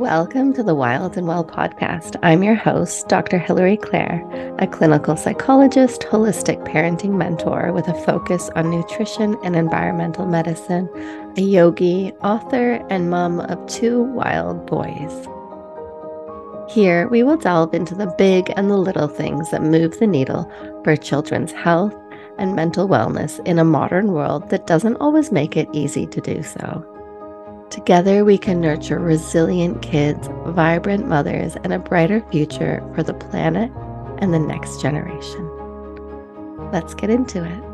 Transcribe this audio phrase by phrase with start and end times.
[0.00, 2.16] Welcome to the Wild and Well podcast.
[2.22, 3.38] I'm your host, Dr.
[3.38, 4.24] Hilary Clare,
[4.58, 10.88] a clinical psychologist, holistic parenting mentor with a focus on nutrition and environmental medicine,
[11.36, 15.28] a yogi, author, and mom of two wild boys.
[16.72, 20.50] Here, we will delve into the big and the little things that move the needle
[20.82, 21.94] for children's health
[22.38, 26.42] and mental wellness in a modern world that doesn't always make it easy to do
[26.42, 26.86] so.
[27.70, 33.70] Together, we can nurture resilient kids, vibrant mothers, and a brighter future for the planet
[34.18, 35.48] and the next generation.
[36.72, 37.70] Let's get into it.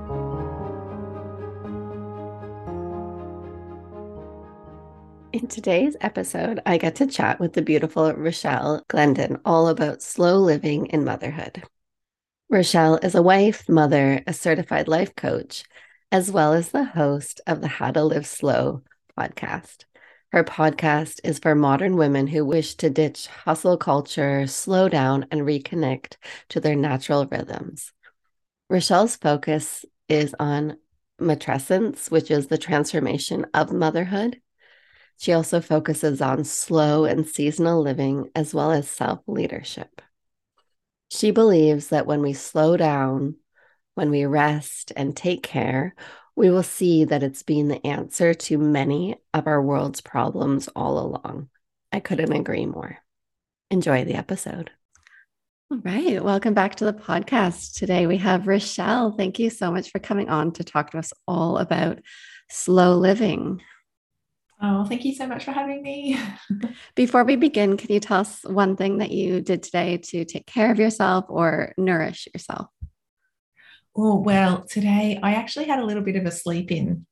[5.33, 10.37] In today's episode, I get to chat with the beautiful Rachelle Glendon all about slow
[10.37, 11.63] living in motherhood.
[12.53, 15.65] Rachelle is a wife, mother, a certified life coach,
[16.13, 18.83] as well as the host of the How to Live Slow
[19.19, 19.85] podcast.
[20.33, 25.43] Her podcast is for modern women who wish to ditch hustle culture, slow down, and
[25.43, 26.17] reconnect
[26.51, 27.93] to their natural rhythms.
[28.69, 30.77] Rachelle's focus is on
[31.21, 34.41] matrescence, which is the transformation of motherhood.
[35.17, 40.03] She also focuses on slow and seasonal living as well as self leadership.
[41.09, 43.37] She believes that when we slow down,
[43.95, 45.95] when we rest and take care,
[46.37, 50.99] we will see that it's been the answer to many of our world's problems all
[50.99, 51.49] along.
[51.91, 52.99] I couldn't agree more.
[53.71, 54.71] Enjoy the episode.
[55.71, 56.23] All right.
[56.23, 57.75] Welcome back to the podcast.
[57.75, 59.17] Today we have Rachelle.
[59.17, 62.01] Thank you so much for coming on to talk to us all about
[62.51, 63.63] slow living.
[64.63, 66.19] Oh, thank you so much for having me.
[66.95, 70.47] Before we begin, can you tell us one thing that you did today to take
[70.47, 72.69] care of yourself or nourish yourself?
[73.99, 77.07] Oh, well, today I actually had a little bit of a sleep in.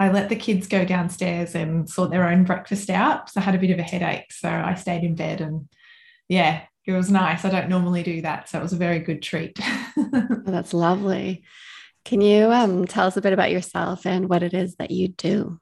[0.00, 3.28] I let the kids go downstairs and sort their own breakfast out.
[3.28, 4.32] So I had a bit of a headache.
[4.32, 5.68] So I stayed in bed and
[6.28, 7.44] yeah, it was nice.
[7.44, 8.48] I don't normally do that.
[8.48, 9.58] So it was a very good treat.
[9.96, 11.44] oh, that's lovely.
[12.06, 15.08] Can you um, tell us a bit about yourself and what it is that you
[15.08, 15.60] do?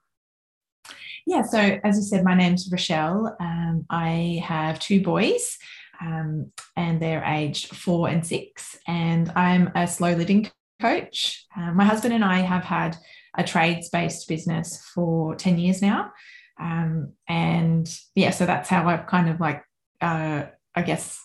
[1.27, 3.35] Yeah, so as you said, my name's Rachelle.
[3.41, 5.59] Um, I have two boys,
[6.01, 11.47] um, and they're aged four and six, and I'm a slow living coach.
[11.57, 12.97] Um, my husband and I have had
[13.37, 16.13] a trades based business for 10 years now.
[16.61, 19.63] Um, and yeah, so that's how I've kind of like,
[20.01, 21.21] uh, I guess,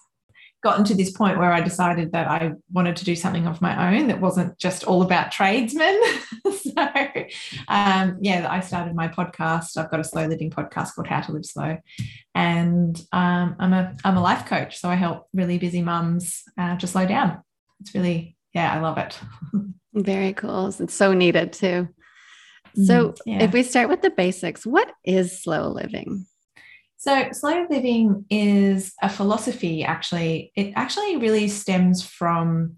[0.65, 3.93] gotten to this point where I decided that I wanted to do something of my
[3.95, 6.01] own that wasn't just all about tradesmen.
[6.43, 6.87] so,
[7.67, 9.77] um, yeah, I started my podcast.
[9.77, 11.77] I've got a slow living podcast called How to Live Slow,
[12.33, 14.79] and um, I'm a I'm a life coach.
[14.79, 17.43] So I help really busy mums uh, to slow down.
[17.81, 19.19] It's really yeah, I love it.
[19.93, 20.67] Very cool.
[20.67, 21.89] It's so needed too.
[22.85, 23.43] So, mm, yeah.
[23.43, 26.25] if we start with the basics, what is slow living?
[26.97, 30.51] So, slow living is a philosophy, actually.
[30.55, 32.77] It actually really stems from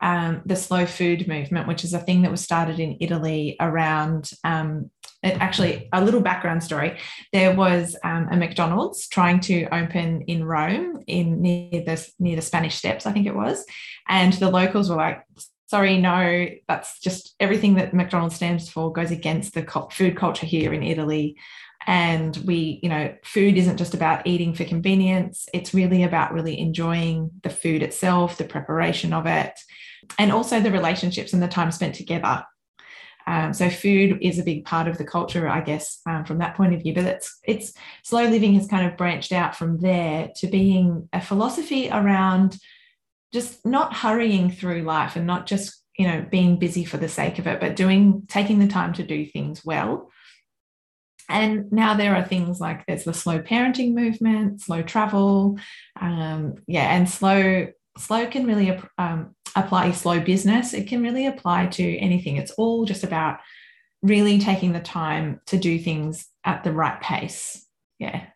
[0.00, 4.30] um, the slow food movement, which is a thing that was started in Italy around
[4.44, 4.90] um,
[5.22, 6.98] it actually a little background story.
[7.32, 12.42] There was um, a mcdonald's trying to open in rome in near the near the
[12.42, 13.64] spanish steps i think it was.
[14.08, 15.24] And the locals were like
[15.66, 20.72] sorry no that's just everything that mcdonald's stands for goes against the food culture here
[20.72, 21.36] in italy.
[21.86, 25.48] And we you know food isn't just about eating for convenience.
[25.52, 29.58] It's really about really enjoying the food itself the preparation of it
[30.18, 32.44] and also the relationships and the time spent together
[33.28, 36.56] um, so food is a big part of the culture, I guess, um, from that
[36.56, 36.94] point of view.
[36.94, 41.20] But it's it's slow living has kind of branched out from there to being a
[41.20, 42.56] philosophy around
[43.30, 47.38] just not hurrying through life and not just you know being busy for the sake
[47.38, 50.10] of it, but doing taking the time to do things well.
[51.28, 55.58] And now there are things like there's the slow parenting movement, slow travel,
[56.00, 57.66] um, yeah, and slow
[57.98, 62.36] slow can really um, apply slow business, it can really apply to anything.
[62.36, 63.40] It's all just about
[64.02, 67.66] really taking the time to do things at the right pace.
[67.98, 68.26] Yeah.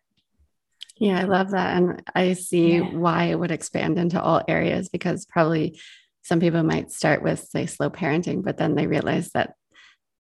[0.98, 1.76] Yeah, I love that.
[1.76, 2.82] And I see yeah.
[2.82, 5.80] why it would expand into all areas because probably
[6.22, 9.54] some people might start with, say, slow parenting, but then they realize that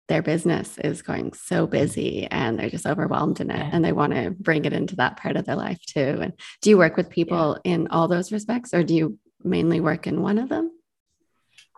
[0.08, 3.70] their business is going so busy and they're just overwhelmed in it yeah.
[3.72, 6.18] and they want to bring it into that part of their life too.
[6.22, 7.72] And do you work with people yeah.
[7.74, 10.72] in all those respects or do you mainly work in one of them?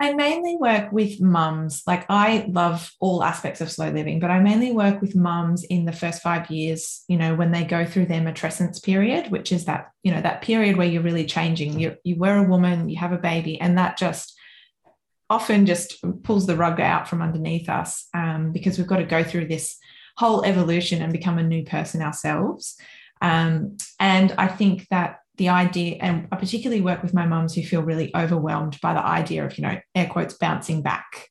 [0.03, 1.83] I mainly work with mums.
[1.87, 5.85] Like I love all aspects of slow living, but I mainly work with mums in
[5.85, 9.67] the first five years, you know, when they go through their matrescence period, which is
[9.67, 11.79] that, you know, that period where you're really changing.
[11.79, 14.35] You, you were a woman, you have a baby, and that just
[15.29, 19.23] often just pulls the rug out from underneath us um, because we've got to go
[19.23, 19.77] through this
[20.17, 22.77] whole evolution and become a new person ourselves.
[23.21, 27.63] Um, and I think that the idea, and I particularly work with my mums who
[27.63, 31.31] feel really overwhelmed by the idea of, you know, air quotes, bouncing back.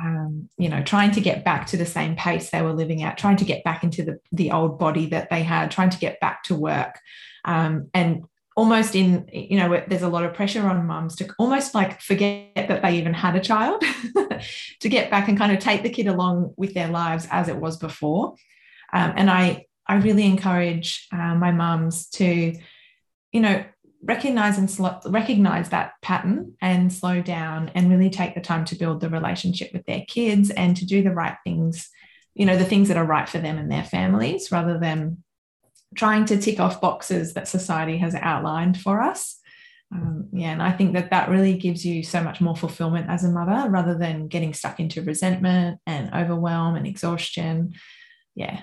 [0.00, 3.18] Um, you know, trying to get back to the same pace they were living at,
[3.18, 6.20] trying to get back into the, the old body that they had, trying to get
[6.20, 7.00] back to work.
[7.44, 8.24] Um, and
[8.56, 12.54] almost in, you know, there's a lot of pressure on mums to almost like forget
[12.54, 13.82] that they even had a child,
[14.80, 17.56] to get back and kind of take the kid along with their lives as it
[17.56, 18.34] was before.
[18.92, 22.54] Um, and I, I really encourage uh, my mums to
[23.34, 23.64] you know,
[24.04, 24.70] recognize and
[25.06, 29.72] recognize that pattern and slow down and really take the time to build the relationship
[29.72, 31.90] with their kids and to do the right things,
[32.34, 35.24] you know, the things that are right for them and their families rather than
[35.96, 39.40] trying to tick off boxes that society has outlined for us.
[39.92, 43.24] Um, yeah, and I think that that really gives you so much more fulfillment as
[43.24, 47.74] a mother rather than getting stuck into resentment and overwhelm and exhaustion.
[48.36, 48.60] Yeah,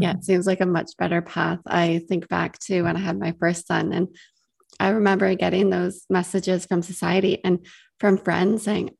[0.00, 1.60] yeah, it seems like a much better path.
[1.66, 4.08] I think back to when I had my first son, and
[4.78, 7.66] I remember getting those messages from society and
[7.98, 8.90] from friends saying,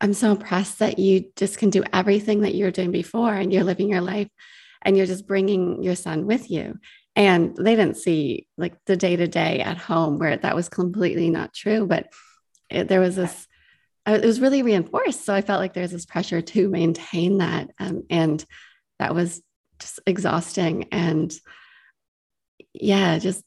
[0.00, 3.52] I'm so impressed that you just can do everything that you were doing before and
[3.52, 4.28] you're living your life
[4.82, 6.78] and you're just bringing your son with you.
[7.16, 11.30] And they didn't see like the day to day at home where that was completely
[11.30, 12.06] not true, but
[12.70, 13.46] it, there was this,
[14.06, 15.24] uh, it was really reinforced.
[15.24, 17.70] So I felt like there's this pressure to maintain that.
[17.80, 18.42] Um, and
[19.00, 19.42] that was
[19.78, 21.32] just exhausting and
[22.74, 23.44] yeah just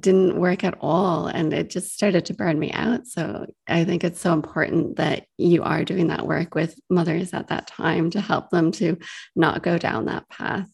[0.00, 1.26] didn't work at all.
[1.26, 3.06] And it just started to burn me out.
[3.06, 7.48] So i think it's so important that you are doing that work with mothers at
[7.48, 8.98] that time to help them to
[9.36, 10.68] not go down that path.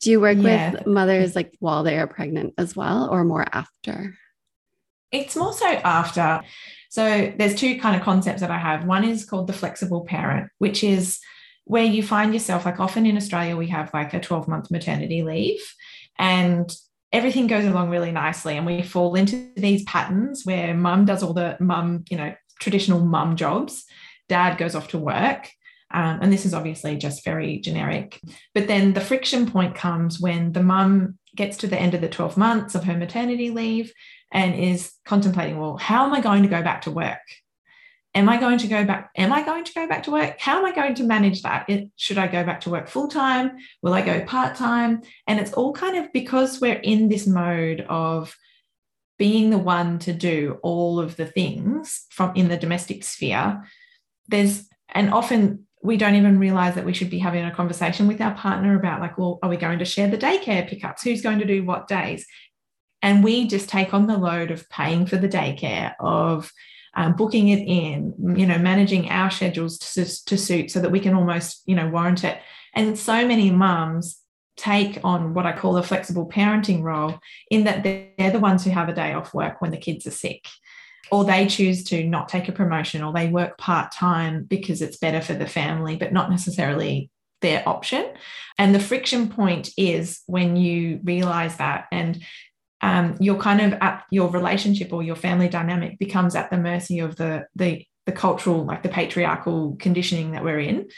[0.00, 0.72] Do you work yeah.
[0.72, 4.14] with mothers like while they are pregnant as well or more after?
[5.10, 6.42] It's more so after.
[6.90, 8.84] So there's two kind of concepts that i have.
[8.84, 11.20] One is called the flexible parent which is
[11.68, 15.22] where you find yourself like often in Australia, we have like a 12 month maternity
[15.22, 15.60] leave
[16.18, 16.74] and
[17.12, 18.56] everything goes along really nicely.
[18.56, 23.00] And we fall into these patterns where mum does all the mum, you know, traditional
[23.00, 23.84] mum jobs,
[24.28, 25.50] dad goes off to work.
[25.90, 28.20] Um, and this is obviously just very generic.
[28.54, 32.08] But then the friction point comes when the mum gets to the end of the
[32.08, 33.92] 12 months of her maternity leave
[34.32, 37.20] and is contemplating, well, how am I going to go back to work?
[38.14, 39.10] Am I going to go back?
[39.16, 40.38] Am I going to go back to work?
[40.38, 41.68] How am I going to manage that?
[41.68, 43.58] It, should I go back to work full time?
[43.82, 45.02] Will I go part time?
[45.26, 48.34] And it's all kind of because we're in this mode of
[49.18, 53.64] being the one to do all of the things from in the domestic sphere.
[54.28, 58.20] There's and often we don't even realize that we should be having a conversation with
[58.20, 61.02] our partner about like, well, are we going to share the daycare pickups?
[61.02, 62.26] Who's going to do what days?
[63.00, 66.50] And we just take on the load of paying for the daycare, of
[66.98, 70.98] um, booking it in, you know, managing our schedules to, to suit so that we
[70.98, 72.40] can almost, you know, warrant it.
[72.74, 74.18] And so many mums
[74.56, 77.20] take on what I call a flexible parenting role
[77.52, 80.10] in that they're the ones who have a day off work when the kids are
[80.10, 80.48] sick.
[81.12, 84.98] Or they choose to not take a promotion or they work part time because it's
[84.98, 87.10] better for the family, but not necessarily
[87.42, 88.12] their option.
[88.58, 91.86] And the friction point is when you realize that.
[91.92, 92.24] And
[92.80, 97.00] um, you're kind of at your relationship or your family dynamic becomes at the mercy
[97.00, 100.88] of the the the cultural like the patriarchal conditioning that we're in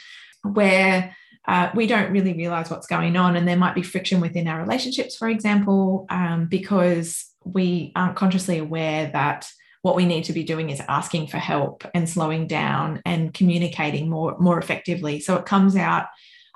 [0.43, 1.15] where
[1.47, 4.61] uh, we don't really realize what's going on and there might be friction within our
[4.61, 9.49] relationships for example um, because we aren't consciously aware that
[9.81, 14.09] what we need to be doing is asking for help and slowing down and communicating
[14.09, 15.19] more more effectively.
[15.19, 16.05] So it comes out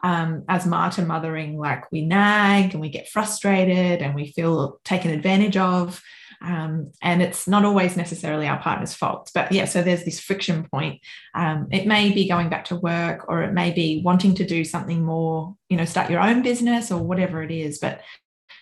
[0.05, 5.09] um, as martyr mothering, like we nag and we get frustrated and we feel taken
[5.09, 6.00] advantage of.
[6.43, 9.31] Um, and it's not always necessarily our partner's fault.
[9.33, 11.01] But yeah, so there's this friction point.
[11.33, 14.63] Um, it may be going back to work or it may be wanting to do
[14.63, 17.79] something more, you know, start your own business or whatever it is.
[17.79, 18.01] But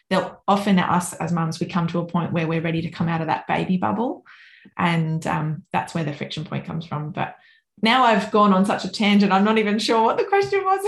[0.09, 3.09] they'll often, us as mums, we come to a point where we're ready to come
[3.09, 4.23] out of that baby bubble.
[4.77, 7.11] And um, that's where the friction point comes from.
[7.11, 7.35] But
[7.81, 9.31] now I've gone on such a tangent.
[9.31, 10.79] I'm not even sure what the question was.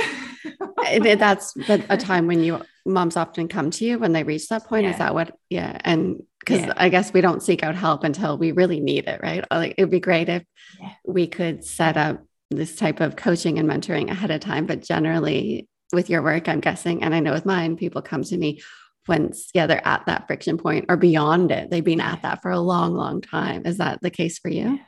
[0.86, 4.66] Eh, that's a time when your moms often come to you when they reach that
[4.66, 4.86] point.
[4.86, 4.92] Yeah.
[4.92, 5.38] Is that what?
[5.50, 5.78] Yeah.
[5.84, 6.74] And because yeah.
[6.78, 9.44] I guess we don't seek out help until we really need it, right?
[9.50, 10.44] Like it'd be great if
[10.80, 10.92] yeah.
[11.04, 14.66] we could set up this type of coaching and mentoring ahead of time.
[14.66, 18.38] But generally, with your work, I'm guessing, and I know with mine, people come to
[18.38, 18.62] me
[19.08, 21.70] once, yeah, they're at that friction point or beyond it.
[21.70, 23.66] They've been at that for a long, long time.
[23.66, 24.80] Is that the case for you?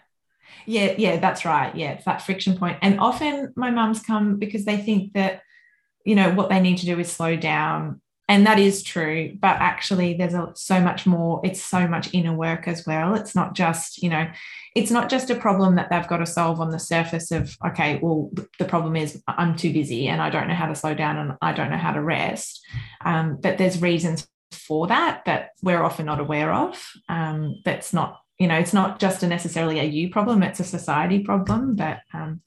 [0.66, 1.76] Yeah, yeah, that's right.
[1.76, 2.78] Yeah, it's that friction point.
[2.82, 5.42] And often my mums come because they think that,
[6.06, 8.02] you know, what they need to do is slow down.
[8.30, 9.38] And that is true.
[9.40, 13.16] But actually, there's a, so much more, it's so much inner work as well.
[13.16, 14.30] It's not just, you know,
[14.76, 18.00] it's not just a problem that they've got to solve on the surface of, okay,
[18.02, 21.18] well, the problem is I'm too busy and I don't know how to slow down
[21.18, 22.66] and I don't know how to rest.
[23.06, 26.86] Um, but there's reasons for that that we're often not aware of.
[27.08, 30.64] Um, that's not, you know, it's not just a necessarily a you problem, it's a
[30.64, 31.76] society problem.
[31.76, 32.42] But um,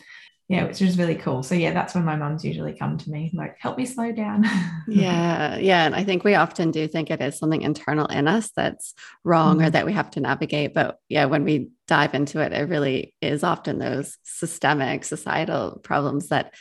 [0.50, 1.44] yeah, which is really cool.
[1.44, 4.44] So yeah, that's when my mums usually come to me, like, help me slow down.
[4.88, 5.56] yeah.
[5.58, 5.86] Yeah.
[5.86, 8.92] And I think we often do think it is something internal in us that's
[9.22, 9.66] wrong mm-hmm.
[9.66, 10.74] or that we have to navigate.
[10.74, 16.30] But yeah, when we dive into it, it really is often those systemic societal problems
[16.30, 16.52] that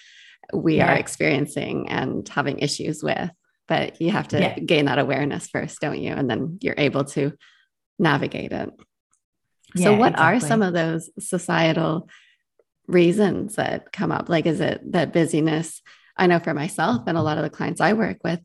[0.53, 0.93] we yeah.
[0.93, 3.31] are experiencing and having issues with.
[3.67, 4.59] But you have to yeah.
[4.59, 6.13] gain that awareness first, don't you?
[6.13, 7.33] And then you're able to
[7.97, 8.69] navigate it.
[9.75, 10.37] So, what exactly.
[10.37, 12.09] are some of those societal
[12.87, 14.29] reasons that come up?
[14.29, 15.81] Like, is it that busyness?
[16.17, 18.39] I know for myself and a lot of the clients I work with,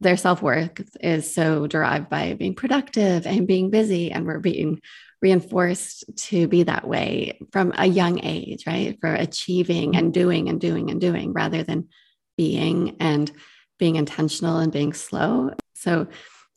[0.00, 4.80] their self worth is so derived by being productive and being busy, and we're being
[5.22, 8.98] reinforced to be that way from a young age, right?
[9.00, 11.88] For achieving and doing and doing and doing rather than
[12.36, 13.30] being and
[13.78, 15.52] being intentional and being slow.
[15.74, 16.08] So,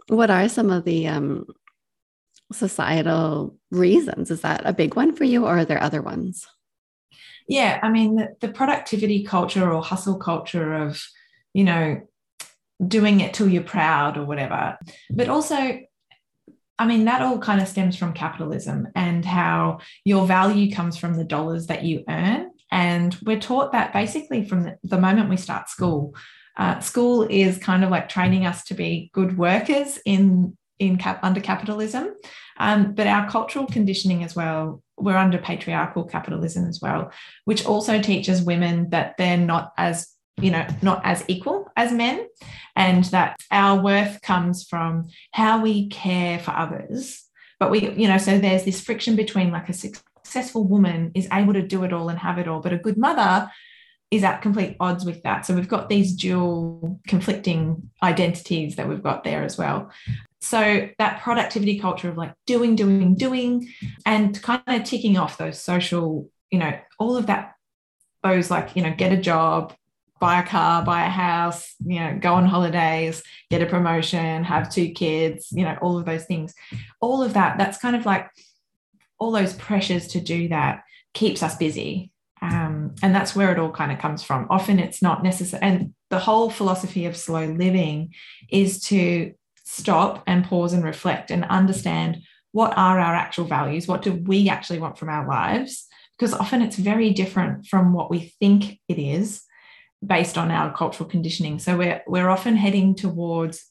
[0.08, 1.46] what are some of the um,
[2.54, 4.32] societal reasons?
[4.32, 6.48] Is that a big one for you, or are there other ones?
[7.48, 11.02] Yeah, I mean, the, the productivity culture or hustle culture of,
[11.54, 12.08] you know,
[12.86, 14.78] doing it till you're proud or whatever,
[15.10, 15.80] but also
[16.80, 21.16] I mean, that all kind of stems from capitalism and how your value comes from
[21.16, 22.52] the dollars that you earn.
[22.72, 26.16] And we're taught that basically from the, the moment we start school.
[26.58, 31.20] Uh, school is kind of like training us to be good workers in in cap
[31.22, 32.10] under capitalism,
[32.58, 34.82] um, but our cultural conditioning as well.
[34.96, 37.12] We're under patriarchal capitalism as well,
[37.46, 42.28] which also teaches women that they're not as you know not as equal as men
[42.76, 47.24] and that our worth comes from how we care for others
[47.60, 51.54] but we you know so there's this friction between like a successful woman is able
[51.54, 53.50] to do it all and have it all but a good mother
[54.10, 59.04] is at complete odds with that so we've got these dual conflicting identities that we've
[59.04, 59.92] got there as well
[60.44, 63.70] so that productivity culture of like doing doing doing
[64.06, 67.54] and kind of ticking off those social you know all of that
[68.24, 69.74] those like you know get a job
[70.24, 74.70] buy a car, buy a house, you know, go on holidays, get a promotion, have
[74.70, 76.54] two kids, you know, all of those things.
[77.02, 78.30] All of that, that's kind of like
[79.20, 80.84] all those pressures to do that
[81.14, 82.10] keeps us busy.
[82.42, 84.48] Um, and that's where it all kind of comes from.
[84.50, 85.62] Often it's not necessary.
[85.62, 88.14] And the whole philosophy of slow living
[88.50, 89.34] is to
[89.74, 93.88] stop and pause and reflect and understand what are our actual values?
[93.88, 95.88] What do we actually want from our lives?
[96.18, 99.44] Because often it's very different from what we think it is
[100.06, 101.58] based on our cultural conditioning.
[101.58, 103.66] So we're we're often heading towards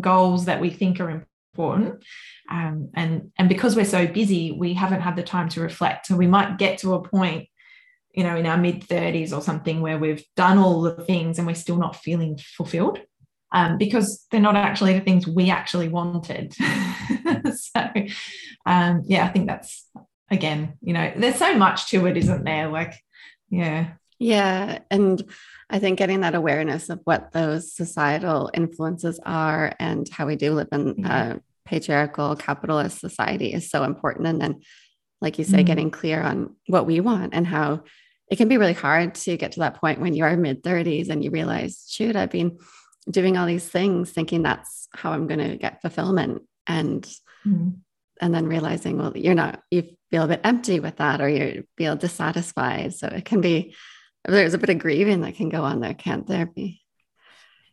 [0.00, 2.02] goals that we think are important.
[2.50, 6.06] Um, and and because we're so busy, we haven't had the time to reflect.
[6.06, 7.48] So we might get to a point,
[8.14, 11.46] you know, in our mid 30s or something where we've done all the things and
[11.46, 13.00] we're still not feeling fulfilled.
[13.54, 16.54] Um, because they're not actually the things we actually wanted.
[17.54, 17.90] so,
[18.64, 19.86] um, yeah, I think that's
[20.32, 22.68] again, you know, there's so much to it, isn't there?
[22.68, 22.94] Like,
[23.50, 23.92] yeah.
[24.18, 24.78] Yeah.
[24.90, 25.22] And
[25.68, 30.54] I think getting that awareness of what those societal influences are and how we do
[30.54, 31.04] live in mm-hmm.
[31.04, 34.26] a patriarchal capitalist society is so important.
[34.26, 34.62] And then,
[35.20, 35.66] like you say, mm-hmm.
[35.66, 37.82] getting clear on what we want and how
[38.28, 41.10] it can be really hard to get to that point when you are mid 30s
[41.10, 42.58] and you realize, shoot, I've been
[43.10, 46.42] doing all these things thinking that's how I'm going to get fulfillment.
[46.66, 47.02] And
[47.46, 47.70] mm-hmm.
[48.20, 51.64] and then realizing, well, you're not, you feel a bit empty with that or you
[51.76, 52.94] feel dissatisfied.
[52.94, 53.74] So it can be
[54.24, 56.82] there's a bit of grieving that can go on there, can't there be?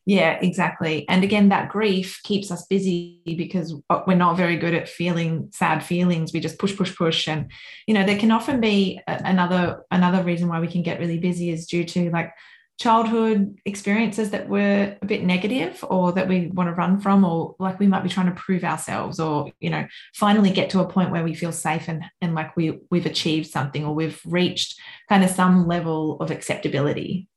[0.05, 1.07] Yeah, exactly.
[1.07, 3.75] And again, that grief keeps us busy because
[4.07, 6.33] we're not very good at feeling sad feelings.
[6.33, 7.51] We just push, push, push, and
[7.85, 11.51] you know there can often be another another reason why we can get really busy
[11.51, 12.31] is due to like
[12.79, 17.53] childhood experiences that were a bit negative or that we want to run from or
[17.59, 20.87] like we might be trying to prove ourselves or you know finally get to a
[20.87, 24.79] point where we feel safe and and like we we've achieved something or we've reached
[25.09, 27.27] kind of some level of acceptability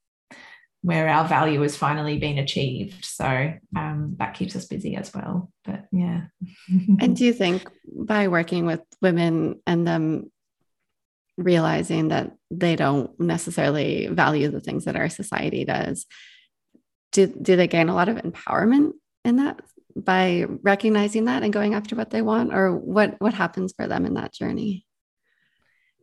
[0.83, 3.05] where our value has finally been achieved.
[3.05, 6.23] So um, that keeps us busy as well but yeah.
[7.01, 10.32] And do you think by working with women and them
[11.37, 16.07] realizing that they don't necessarily value the things that our society does.
[17.13, 18.93] Do, do they gain a lot of empowerment
[19.25, 19.61] in that
[19.95, 22.55] by recognizing that and going after what they want?
[22.55, 24.87] Or what what happens for them in that journey?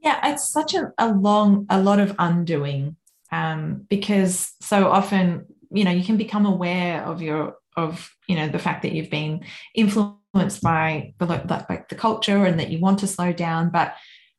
[0.02, 2.96] Yeah it's such a, a long a lot of undoing
[3.32, 8.48] um, because so often you know you can become aware of your of you know
[8.48, 9.42] the fact that you've been
[9.76, 13.70] influenced by the like, the culture and that you want to slow down.
[13.70, 13.96] But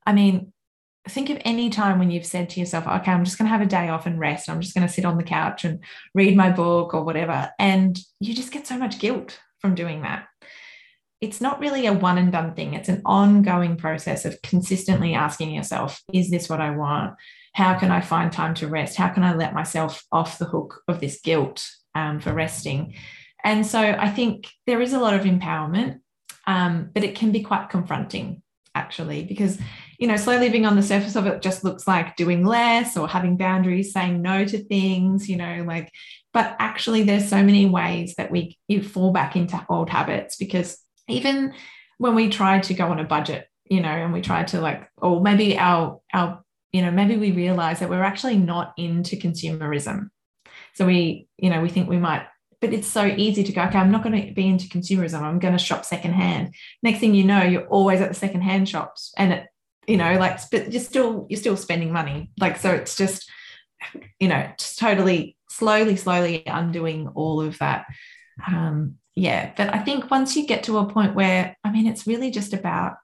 [0.07, 0.53] i mean
[1.09, 3.63] think of any time when you've said to yourself, okay, I'm just going to have
[3.63, 4.49] a day off and rest.
[4.49, 5.83] I'm just going to sit on the couch and
[6.15, 7.51] read my book or whatever.
[7.59, 10.27] And you just get so much guilt from doing that
[11.21, 12.75] it's not really a one and done thing.
[12.75, 17.15] It's an ongoing process of consistently asking yourself, is this what I want?
[17.53, 18.97] How can I find time to rest?
[18.97, 22.95] How can I let myself off the hook of this guilt um, for resting?
[23.45, 26.01] And so I think there is a lot of empowerment,
[26.47, 28.43] um, but it can be quite confronting
[28.75, 29.59] actually, because,
[30.01, 33.07] you know, slow living on the surface of it just looks like doing less or
[33.07, 35.93] having boundaries, saying no to things, you know, like,
[36.33, 41.53] but actually there's so many ways that we fall back into old habits because even
[41.99, 44.89] when we try to go on a budget, you know, and we try to like,
[44.97, 46.43] or maybe our our
[46.73, 50.09] you know maybe we realize that we're actually not into consumerism.
[50.73, 52.27] So we you know we think we might
[52.61, 55.23] but it's so easy to go okay i'm not going to be into consumerism.
[55.23, 56.55] I'm going to shop secondhand.
[56.83, 59.47] Next thing you know you're always at the secondhand shops and it
[59.91, 63.31] you know like but you're still you're still spending money like so it's just
[64.19, 67.87] you know just totally slowly slowly undoing all of that
[68.47, 72.07] um yeah, but I think once you get to a point where, I mean, it's
[72.07, 72.97] really just about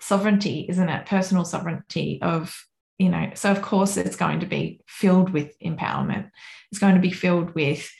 [0.00, 1.06] sovereignty, isn't it?
[1.06, 2.56] Personal sovereignty of,
[2.98, 6.30] you know, so of course it's going to be filled with empowerment.
[6.70, 7.90] It's going to be filled with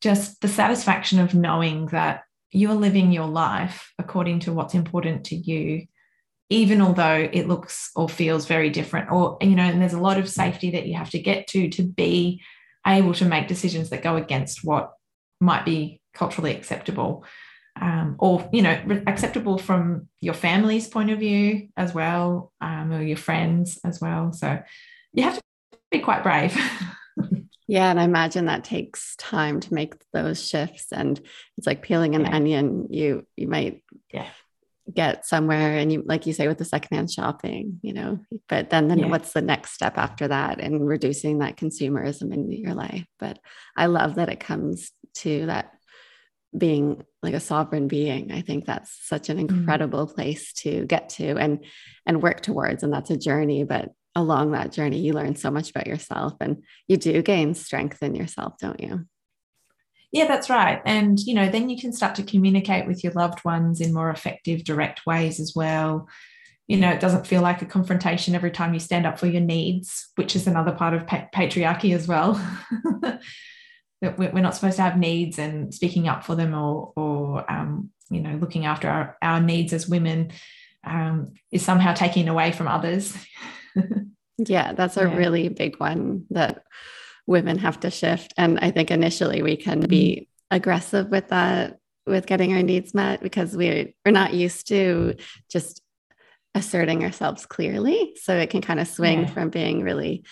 [0.00, 5.36] just the satisfaction of knowing that you're living your life according to what's important to
[5.36, 5.86] you
[6.54, 10.18] even although it looks or feels very different or you know and there's a lot
[10.18, 12.40] of safety that you have to get to to be
[12.86, 14.92] able to make decisions that go against what
[15.40, 17.24] might be culturally acceptable
[17.80, 23.02] um, or you know acceptable from your family's point of view as well um, or
[23.02, 24.32] your friends as well.
[24.32, 24.62] So
[25.12, 25.42] you have to
[25.90, 26.56] be quite brave.
[27.66, 31.18] Yeah and i imagine that takes time to make those shifts and
[31.56, 32.34] it's like peeling an yeah.
[32.34, 32.88] onion.
[32.90, 33.82] You you might
[34.12, 34.26] yeah
[34.92, 38.88] get somewhere and you like you say with the secondhand shopping you know but then
[38.88, 39.06] then yeah.
[39.06, 43.38] what's the next step after that and reducing that consumerism in your life but
[43.76, 45.72] i love that it comes to that
[46.56, 49.56] being like a sovereign being i think that's such an mm-hmm.
[49.56, 50.14] incredible mm.
[50.14, 51.64] place to get to and
[52.04, 55.70] and work towards and that's a journey but along that journey you learn so much
[55.70, 59.06] about yourself and you do gain strength in yourself don't you
[60.14, 60.80] yeah that's right.
[60.86, 64.10] And you know then you can start to communicate with your loved ones in more
[64.10, 66.08] effective direct ways as well.
[66.68, 69.42] You know it doesn't feel like a confrontation every time you stand up for your
[69.42, 72.40] needs which is another part of pa- patriarchy as well.
[74.00, 77.90] That we're not supposed to have needs and speaking up for them or or um,
[78.10, 80.30] you know looking after our, our needs as women
[80.84, 83.16] um, is somehow taking away from others.
[84.36, 85.16] Yeah that's a yeah.
[85.16, 86.64] really big one that
[87.26, 90.56] women have to shift and i think initially we can be mm-hmm.
[90.56, 95.14] aggressive with that with getting our needs met because we're we're not used to
[95.50, 95.80] just
[96.54, 99.26] asserting ourselves clearly so it can kind of swing yeah.
[99.26, 100.24] from being really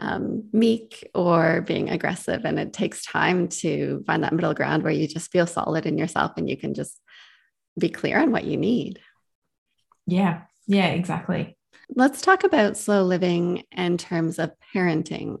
[0.00, 2.44] um, meek or being aggressive.
[2.44, 5.98] And it takes time to find that middle ground where you just feel solid in
[5.98, 6.98] yourself and you can just
[7.78, 8.98] be clear on what you need.
[10.06, 11.56] Yeah, yeah, exactly.
[11.94, 15.40] Let's talk about slow living in terms of parenting.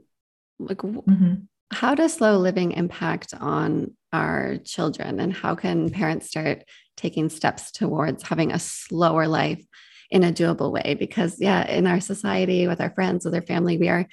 [0.60, 1.34] Like, mm-hmm.
[1.72, 6.64] how does slow living impact on our children, and how can parents start
[6.96, 9.64] taking steps towards having a slower life
[10.10, 10.96] in a doable way?
[10.98, 14.06] Because, yeah, in our society, with our friends, with our family, we are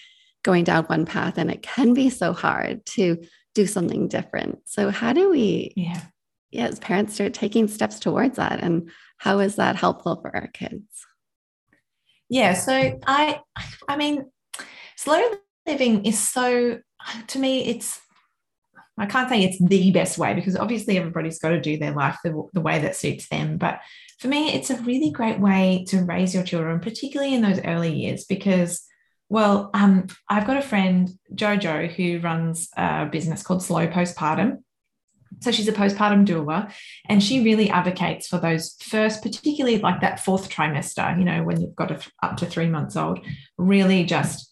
[0.44, 3.18] going down one path and it can be so hard to
[3.54, 4.60] do something different.
[4.66, 6.02] So how do we yeah.
[6.52, 8.64] yeah as parents start taking steps towards that?
[8.64, 10.86] And how is that helpful for our kids?
[12.30, 13.40] Yeah so i
[13.88, 14.30] i mean
[14.96, 15.22] slow
[15.68, 16.80] living is so
[17.28, 18.02] to me it's
[18.98, 22.18] i can't say it's the best way because obviously everybody's got to do their life
[22.24, 23.80] the, the way that suits them but
[24.20, 27.94] for me it's a really great way to raise your children particularly in those early
[27.94, 28.88] years because
[29.30, 34.64] well, um, I've got a friend, Jojo, who runs a business called Slow Postpartum.
[35.42, 36.72] So she's a postpartum doula,
[37.08, 41.60] and she really advocates for those first, particularly like that fourth trimester, you know, when
[41.60, 43.20] you've got a, up to three months old,
[43.58, 44.47] really just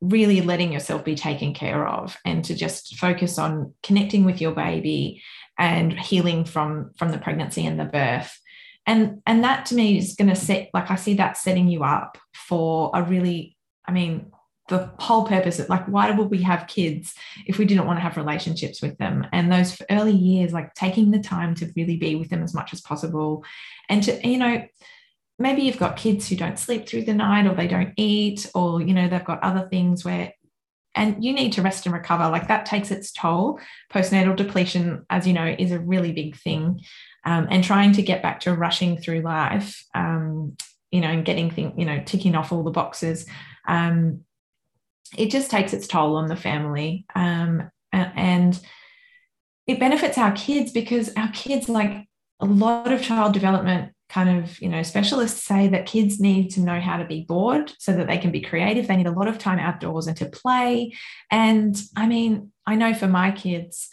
[0.00, 4.52] really letting yourself be taken care of and to just focus on connecting with your
[4.52, 5.22] baby
[5.58, 8.38] and healing from from the pregnancy and the birth
[8.86, 11.82] and and that to me is going to set like i see that setting you
[11.82, 13.56] up for a really
[13.86, 14.32] I mean,
[14.68, 17.14] the whole purpose of like, why would we have kids
[17.46, 19.24] if we didn't want to have relationships with them?
[19.32, 22.72] And those early years, like taking the time to really be with them as much
[22.72, 23.44] as possible.
[23.88, 24.64] And to, you know,
[25.38, 28.80] maybe you've got kids who don't sleep through the night or they don't eat, or,
[28.80, 30.32] you know, they've got other things where,
[30.94, 32.28] and you need to rest and recover.
[32.28, 33.60] Like that takes its toll.
[33.92, 36.80] Postnatal depletion, as you know, is a really big thing.
[37.24, 40.56] Um, and trying to get back to rushing through life, um,
[40.90, 43.26] you know, and getting things, you know, ticking off all the boxes
[43.66, 44.20] um,
[45.16, 47.06] it just takes its toll on the family.
[47.14, 48.60] Um, and
[49.66, 52.06] it benefits our kids because our kids like
[52.40, 56.60] a lot of child development kind of you know specialists say that kids need to
[56.60, 58.86] know how to be bored so that they can be creative.
[58.86, 60.94] They need a lot of time outdoors and to play.
[61.30, 63.88] And i mean i know for my kids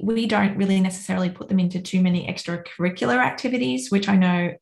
[0.00, 4.52] we don't really necessarily put them into too many extracurricular activities which i know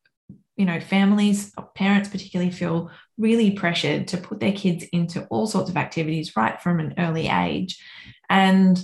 [0.56, 5.70] you know families parents particularly feel really pressured to put their kids into all sorts
[5.70, 7.82] of activities right from an early age.
[8.28, 8.82] And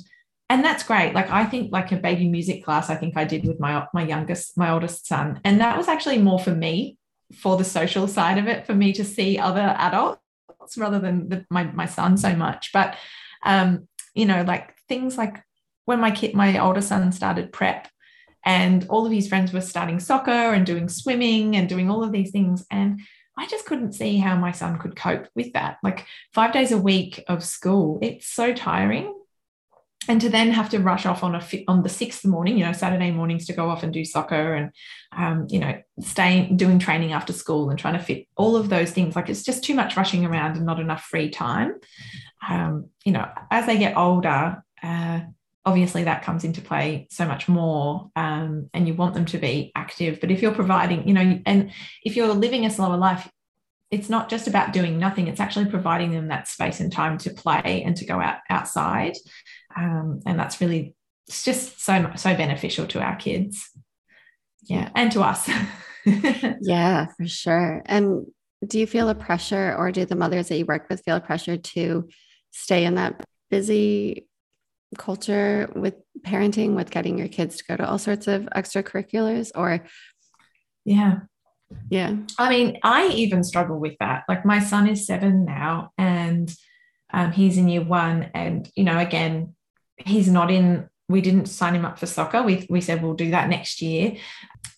[0.50, 1.14] and that's great.
[1.14, 4.02] Like i think like a baby music class i think i did with my my
[4.02, 5.40] youngest my oldest son.
[5.44, 6.98] And that was actually more for me
[7.36, 10.20] for the social side of it for me to see other adults
[10.76, 12.72] rather than the, my my son so much.
[12.72, 12.96] But
[13.44, 15.40] um you know like things like
[15.84, 17.88] when my kid my older son started prep
[18.44, 22.10] and all of his friends were starting soccer and doing swimming and doing all of
[22.10, 22.66] these things.
[22.70, 23.00] And
[23.38, 25.78] I just couldn't see how my son could cope with that.
[25.82, 29.14] Like five days a week of school, it's so tiring
[30.08, 32.72] and to then have to rush off on a on the sixth morning, you know,
[32.72, 34.72] Saturday mornings to go off and do soccer and
[35.16, 38.92] um, you know, staying doing training after school and trying to fit all of those
[38.92, 39.14] things.
[39.14, 41.74] Like it's just too much rushing around and not enough free time.
[42.48, 45.20] Um, you know, as they get older, uh,
[45.66, 49.70] obviously that comes into play so much more, um, and you want them to be
[49.74, 50.18] active.
[50.20, 53.30] But if you're providing, you know, and if you're living a slower life,
[53.90, 57.30] it's not just about doing nothing it's actually providing them that space and time to
[57.30, 59.14] play and to go out outside.
[59.76, 60.94] Um, and that's really
[61.26, 63.70] it's just so so beneficial to our kids.
[64.62, 65.48] Yeah and to us.
[66.62, 67.82] Yeah for sure.
[67.84, 68.26] And
[68.66, 71.20] do you feel a pressure or do the mothers that you work with feel a
[71.20, 72.08] pressure to
[72.52, 74.26] stay in that busy
[74.96, 79.84] culture with parenting with getting your kids to go to all sorts of extracurriculars or?
[80.86, 81.20] Yeah
[81.88, 82.16] yeah.
[82.38, 84.24] I mean i even struggle with that.
[84.28, 86.52] Like my son is seven now and
[87.12, 89.54] um, he's in year one and you know again
[89.96, 92.42] he's not in we didn't sign him up for soccer.
[92.42, 94.16] We, we said we'll do that next year.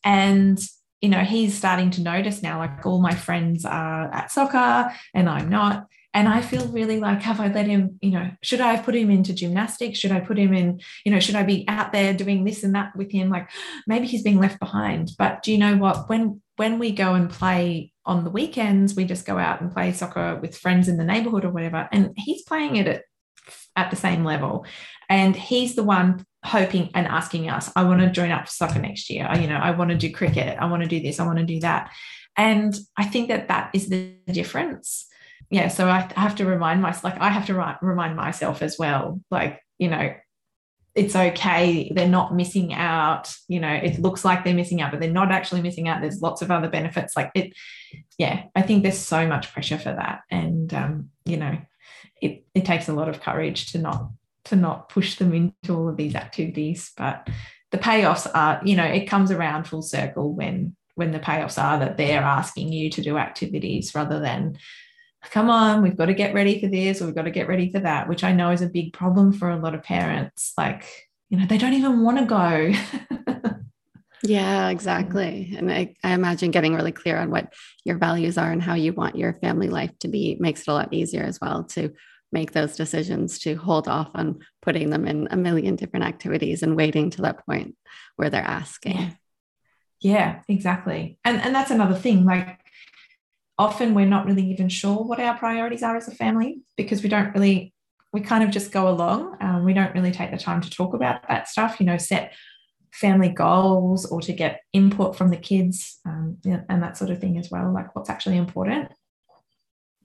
[0.03, 0.59] And
[1.01, 5.29] you know he's starting to notice now like all my friends are at soccer and
[5.29, 5.87] i'm not.
[6.15, 8.95] And i feel really like have i let him you know should i have put
[8.95, 9.99] him into gymnastics?
[9.99, 12.75] Should i put him in you know should i be out there doing this and
[12.75, 13.31] that with him?
[13.31, 13.51] Like
[13.87, 15.11] maybe he's being left behind.
[15.19, 16.09] But do you know what?
[16.09, 19.93] When when we go and play on the weekends we just go out and play
[19.93, 23.03] soccer with friends in the neighborhood or whatever and he's playing it at
[23.77, 24.67] at the same level.
[25.09, 28.79] And he's the one hoping and asking us, I want to join up for soccer
[28.79, 29.29] next year.
[29.39, 30.59] You know, I want to do cricket.
[30.59, 31.21] I want to do this.
[31.21, 31.91] I want to do that.
[32.37, 35.07] And I think that that is the difference.
[35.51, 35.69] Yeah.
[35.69, 39.61] So I have to remind myself, like, I have to remind myself as well, like,
[39.79, 40.15] you know,
[40.95, 41.91] it's okay.
[41.95, 43.35] They're not missing out.
[43.49, 46.01] You know, it looks like they're missing out, but they're not actually missing out.
[46.01, 47.17] There's lots of other benefits.
[47.17, 47.55] Like it,
[48.19, 50.21] yeah, I think there's so much pressure for that.
[50.31, 51.57] And, um, you know,
[52.21, 54.11] it, it takes a lot of courage to not
[54.45, 57.29] to not push them into all of these activities but
[57.71, 61.79] the payoffs are you know it comes around full circle when when the payoffs are
[61.79, 64.57] that they're asking you to do activities rather than
[65.31, 67.71] come on we've got to get ready for this or we've got to get ready
[67.71, 70.85] for that which i know is a big problem for a lot of parents like
[71.31, 73.55] you know they don't even want to go
[74.25, 77.53] yeah exactly and I, I imagine getting really clear on what
[77.85, 80.75] your values are and how you want your family life to be makes it a
[80.75, 81.93] lot easier as well to
[82.33, 86.77] make those decisions to hold off on putting them in a million different activities and
[86.77, 87.77] waiting to that point
[88.17, 88.97] where they're asking.
[88.97, 89.11] Yeah,
[90.01, 91.19] yeah exactly.
[91.25, 92.25] And and that's another thing.
[92.25, 92.59] Like
[93.63, 97.09] often we're not really even sure what our priorities are as a family because we
[97.09, 97.73] don't really
[98.13, 99.39] we kind of just go along.
[99.41, 101.81] Um, we don't really take the time to talk about that stuff.
[101.81, 102.35] You know, set
[102.93, 107.39] family goals or to get input from the kids um, and that sort of thing
[107.39, 107.73] as well.
[107.73, 108.91] Like what's actually important.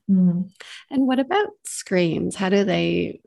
[0.09, 0.49] Mm.
[0.89, 2.37] And what about screens?
[2.37, 3.19] How do they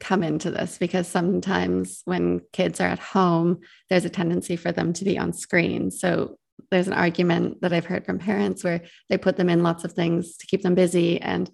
[0.00, 0.78] come into this?
[0.78, 5.32] Because sometimes when kids are at home, there's a tendency for them to be on
[5.32, 5.92] screen.
[5.92, 6.38] So
[6.70, 9.92] there's an argument that I've heard from parents where they put them in lots of
[9.92, 11.50] things to keep them busy and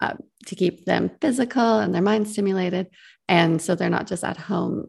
[0.00, 0.14] uh,
[0.46, 2.88] to keep them physical and their mind stimulated.
[3.28, 4.86] And so they're not just at home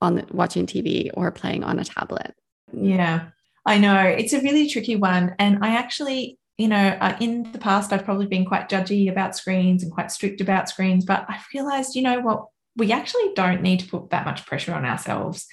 [0.00, 2.34] on watching TV or playing on a tablet.
[2.72, 3.28] Yeah,
[3.64, 4.02] I know.
[4.02, 5.34] It's a really tricky one.
[5.38, 9.36] And I actually you know, uh, in the past, I've probably been quite judgy about
[9.36, 13.62] screens and quite strict about screens, but I've realized, you know what, we actually don't
[13.62, 15.46] need to put that much pressure on ourselves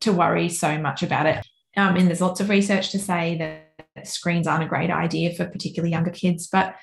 [0.00, 1.46] to worry so much about it.
[1.76, 5.46] Um, and there's lots of research to say that screens aren't a great idea for
[5.46, 6.48] particularly younger kids.
[6.50, 6.74] But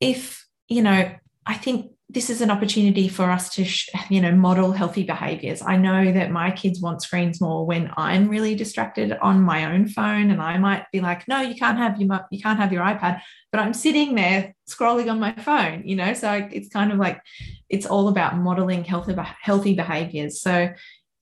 [0.00, 1.12] if, you know,
[1.46, 3.64] I think this is an opportunity for us to
[4.12, 5.62] you know model healthy behaviors.
[5.62, 9.86] I know that my kids want screens more when i'm really distracted on my own
[9.86, 12.82] phone and i might be like no you can't have your you can't have your
[12.82, 13.20] ipad
[13.52, 16.14] but i'm sitting there scrolling on my phone you know?
[16.14, 17.20] So it's kind of like
[17.68, 20.40] it's all about modeling healthy healthy behaviors.
[20.40, 20.70] So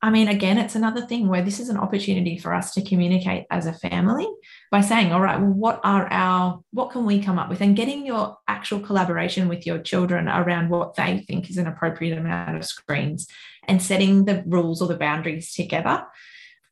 [0.00, 3.46] I mean, again, it's another thing where this is an opportunity for us to communicate
[3.50, 4.28] as a family
[4.70, 7.60] by saying, all right, well, what are our, what can we come up with?
[7.60, 12.16] And getting your actual collaboration with your children around what they think is an appropriate
[12.16, 13.26] amount of screens
[13.66, 16.04] and setting the rules or the boundaries together.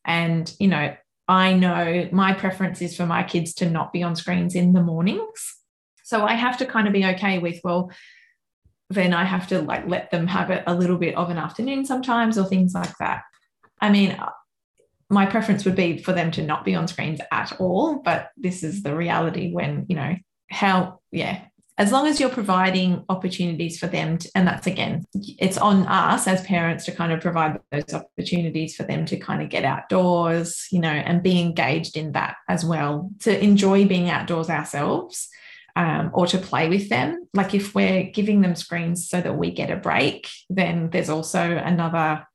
[0.05, 0.95] And, you know,
[1.27, 4.83] I know my preference is for my kids to not be on screens in the
[4.83, 5.57] mornings.
[6.05, 7.91] So I have to kind of be okay with, well,
[8.91, 11.85] then I have to like let them have it a little bit of an afternoon
[11.85, 13.23] sometimes or things like that.
[13.81, 14.31] I mean, uh,
[15.09, 18.63] my preference would be for them to not be on screens at all, but this
[18.63, 20.17] is the reality when, you know,
[20.51, 21.43] how, yeah,
[21.79, 25.05] as long as you're providing opportunities for them to, and that's again
[25.39, 29.43] it's on us as parents to kind of provide those opportunities for them to kind
[29.43, 34.09] of get outdoors you know and be engaged in that as well to enjoy being
[34.09, 35.29] outdoors ourselves
[35.77, 37.29] um, or to play with them.
[37.35, 41.57] Like if we're giving them screens so that we get a break, then there's also
[41.57, 42.27] another,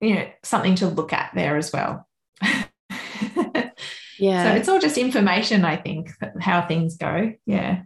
[0.00, 2.08] you know, something to look at there as well.
[4.18, 4.44] yeah.
[4.44, 7.32] So it's all just information, I think, how things go.
[7.44, 7.82] Yeah.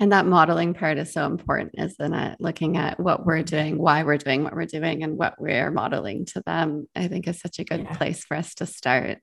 [0.00, 2.40] And that modeling part is so important, isn't it?
[2.40, 6.24] Looking at what we're doing, why we're doing what we're doing, and what we're modeling
[6.26, 7.96] to them, I think is such a good yeah.
[7.96, 9.18] place for us to start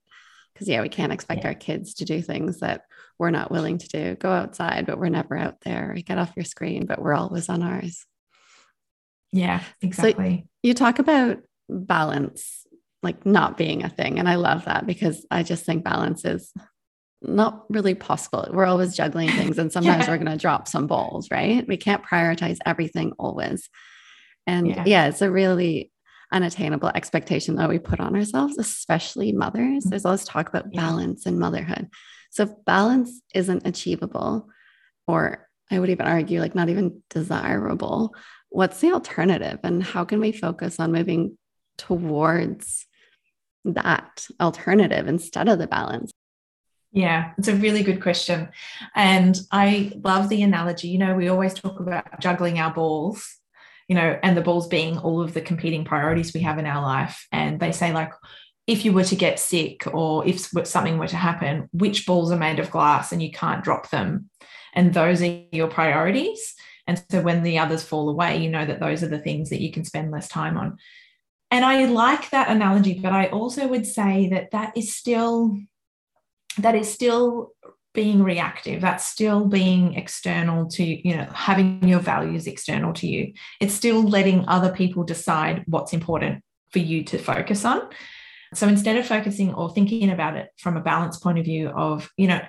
[0.54, 1.50] because yeah we can't expect yeah.
[1.50, 2.82] our kids to do things that
[3.20, 6.46] we're not willing to do go outside but we're never out there get off your
[6.46, 8.06] screen but we're always on ours
[9.32, 12.66] yeah exactly so you talk about balance
[13.04, 16.52] like not being a thing and i love that because i just think balance is
[17.22, 20.12] not really possible we're always juggling things and sometimes yeah.
[20.12, 23.70] we're going to drop some balls right we can't prioritize everything always
[24.46, 24.84] and yeah.
[24.86, 25.92] yeah it's a really
[26.32, 29.84] unattainable expectation that we put on ourselves, especially mothers.
[29.84, 29.90] Mm-hmm.
[29.90, 31.90] There's always talk about balance in motherhood.
[32.32, 34.48] So if balance isn't achievable,
[35.08, 38.16] or I would even argue like not even desirable,
[38.50, 39.60] what's the alternative?
[39.64, 41.38] And how can we focus on moving
[41.78, 42.86] towards
[43.66, 46.12] that alternative instead of the balance?
[46.94, 48.50] Yeah, it's a really good question.
[48.96, 50.88] And I love the analogy.
[50.88, 53.38] You know, we always talk about juggling our balls
[53.88, 56.82] you know, and the balls being all of the competing priorities we have in our
[56.82, 57.26] life.
[57.32, 58.12] And they say, like,
[58.68, 62.38] if you were to get sick or if something were to happen, which balls are
[62.38, 64.30] made of glass and you can't drop them?
[64.74, 66.54] And those are your priorities.
[66.86, 69.62] And so when the others fall away, you know that those are the things that
[69.62, 70.78] you can spend less time on.
[71.50, 75.58] And I like that analogy, but I also would say that that is still
[76.58, 77.52] that is still
[77.94, 83.34] being reactive that's still being external to you know having your values external to you
[83.60, 87.82] it's still letting other people decide what's important for you to focus on
[88.54, 92.10] so instead of focusing or thinking about it from a balance point of view of
[92.18, 92.42] you know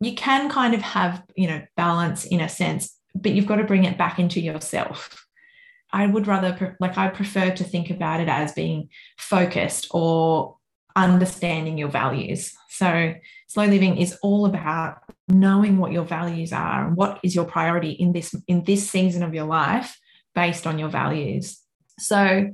[0.00, 3.64] you can kind of have you know balance in a sense but you've got to
[3.64, 5.26] bring it back into yourself.
[5.92, 10.56] I would rather like i prefer to think about it as being focused or
[10.94, 12.52] understanding your values.
[12.68, 13.14] So
[13.48, 17.90] slow living is all about knowing what your values are and what is your priority
[17.90, 19.98] in this in this season of your life
[20.34, 21.58] based on your values.
[21.98, 22.50] So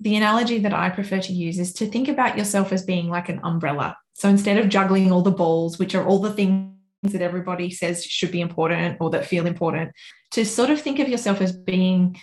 [0.00, 3.28] the analogy that i prefer to use is to think about yourself as being like
[3.28, 3.96] an umbrella.
[4.14, 8.04] So instead of juggling all the balls which are all the things that everybody says
[8.04, 9.92] should be important or that feel important
[10.32, 12.16] to sort of think of yourself as being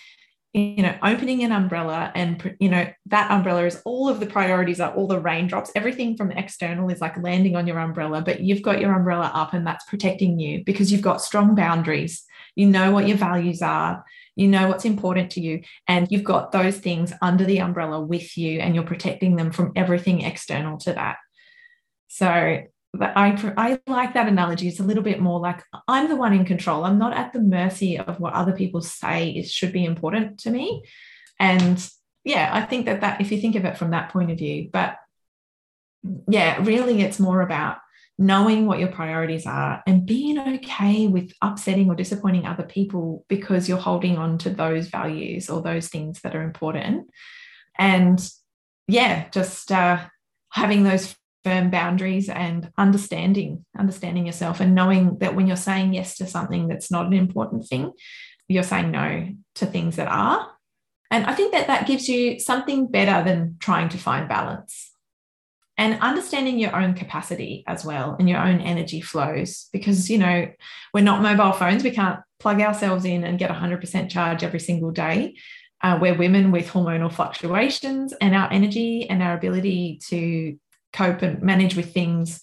[0.54, 4.80] you know opening an umbrella and you know that umbrella is all of the priorities
[4.82, 5.72] are all the raindrops.
[5.76, 9.54] Everything from external is like landing on your umbrella but you've got your umbrella up
[9.54, 12.24] and that's protecting you because you've got strong boundaries.
[12.56, 14.04] You know what your values are
[14.36, 18.38] you know what's important to you and you've got those things under the umbrella with
[18.38, 21.18] you and you're protecting them from everything external to that
[22.08, 22.62] so
[22.94, 24.68] but I, I like that analogy.
[24.68, 26.84] It's a little bit more like I'm the one in control.
[26.84, 30.52] I'm not at the mercy of what other people say is should be important to
[30.52, 30.84] me.
[31.40, 31.90] And
[32.26, 34.70] yeah, I think that that if you think of it from that point of view,
[34.72, 34.98] but
[36.28, 37.78] yeah, really it's more about
[38.22, 43.68] knowing what your priorities are and being okay with upsetting or disappointing other people because
[43.68, 47.10] you're holding on to those values or those things that are important.
[47.80, 48.24] And
[48.88, 50.06] yeah, just uh,
[50.52, 56.18] having those firm boundaries and understanding understanding yourself and knowing that when you're saying yes
[56.18, 57.92] to something that's not an important thing
[58.48, 60.52] you're saying no to things that are
[61.10, 64.91] and i think that that gives you something better than trying to find balance
[65.82, 70.48] and understanding your own capacity as well and your own energy flows because you know
[70.94, 71.84] we're not mobile phones.
[71.84, 75.38] We can't plug ourselves in and get 100% charge every single day.
[75.82, 80.56] Uh, we're women with hormonal fluctuations and our energy and our ability to
[80.94, 82.40] cope and manage with things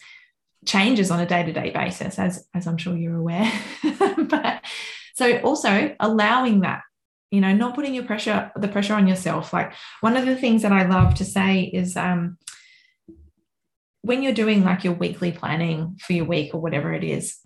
[0.66, 3.50] changes on a day-to-day basis as as i'm sure you're aware.
[4.28, 4.64] But
[5.14, 6.82] so also allowing that
[7.30, 9.52] you know not putting your pressure the pressure on yourself.
[9.52, 12.36] Like one of the things that i love to say is um
[14.08, 17.38] when you're doing like your weekly planning for your week or whatever it is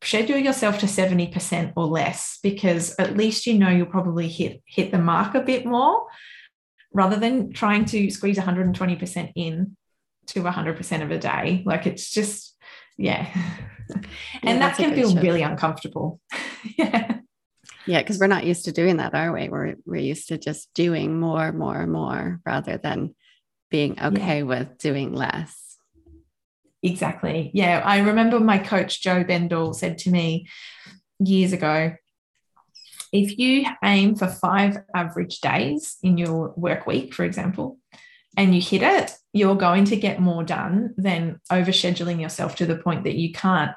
[0.00, 4.92] schedule yourself to 70% or less because at least you know you'll probably hit hit
[4.92, 6.06] the mark a bit more
[6.92, 9.76] rather than trying to squeeze 120% in
[10.26, 11.62] to 100% of a day.
[11.66, 12.56] Like it's just
[12.96, 13.28] yeah,
[13.90, 13.96] yeah
[14.44, 15.22] and that can feel shift.
[15.22, 16.20] really uncomfortable.
[16.78, 17.18] Yeah.
[17.86, 19.50] Yeah because we're not used to doing that are we?
[19.50, 23.14] We're, we're used to just doing more more more rather than
[23.70, 24.44] being okay yeah.
[24.44, 25.63] with doing less
[26.84, 27.50] Exactly.
[27.54, 27.82] Yeah.
[27.84, 30.46] I remember my coach, Joe Bendel, said to me
[31.18, 31.94] years ago
[33.10, 37.78] if you aim for five average days in your work week, for example,
[38.36, 42.76] and you hit it, you're going to get more done than overscheduling yourself to the
[42.76, 43.70] point that you can't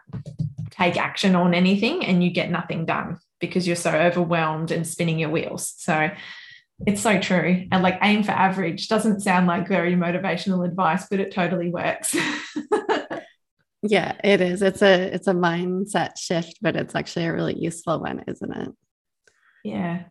[0.71, 5.19] take action on anything and you get nothing done because you're so overwhelmed and spinning
[5.19, 5.71] your wheels.
[5.77, 6.09] So
[6.85, 7.67] it's so true.
[7.71, 12.15] And like aim for average doesn't sound like very motivational advice, but it totally works.
[13.81, 14.61] yeah, it is.
[14.61, 18.69] It's a it's a mindset shift, but it's actually a really useful one, isn't it?
[19.63, 20.03] Yeah.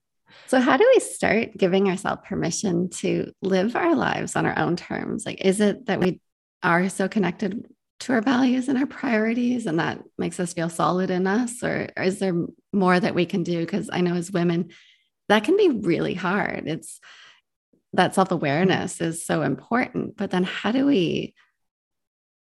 [0.48, 4.76] So how do we start giving ourselves permission to live our lives on our own
[4.76, 5.24] terms?
[5.24, 6.20] Like is it that we
[6.62, 7.64] are so connected
[8.00, 11.88] to our values and our priorities and that makes us feel solid in us or,
[11.96, 12.34] or is there
[12.72, 14.70] more that we can do because I know as women
[15.28, 16.64] that can be really hard.
[16.66, 17.00] It's
[17.92, 20.16] that self awareness is so important.
[20.16, 21.34] But then how do we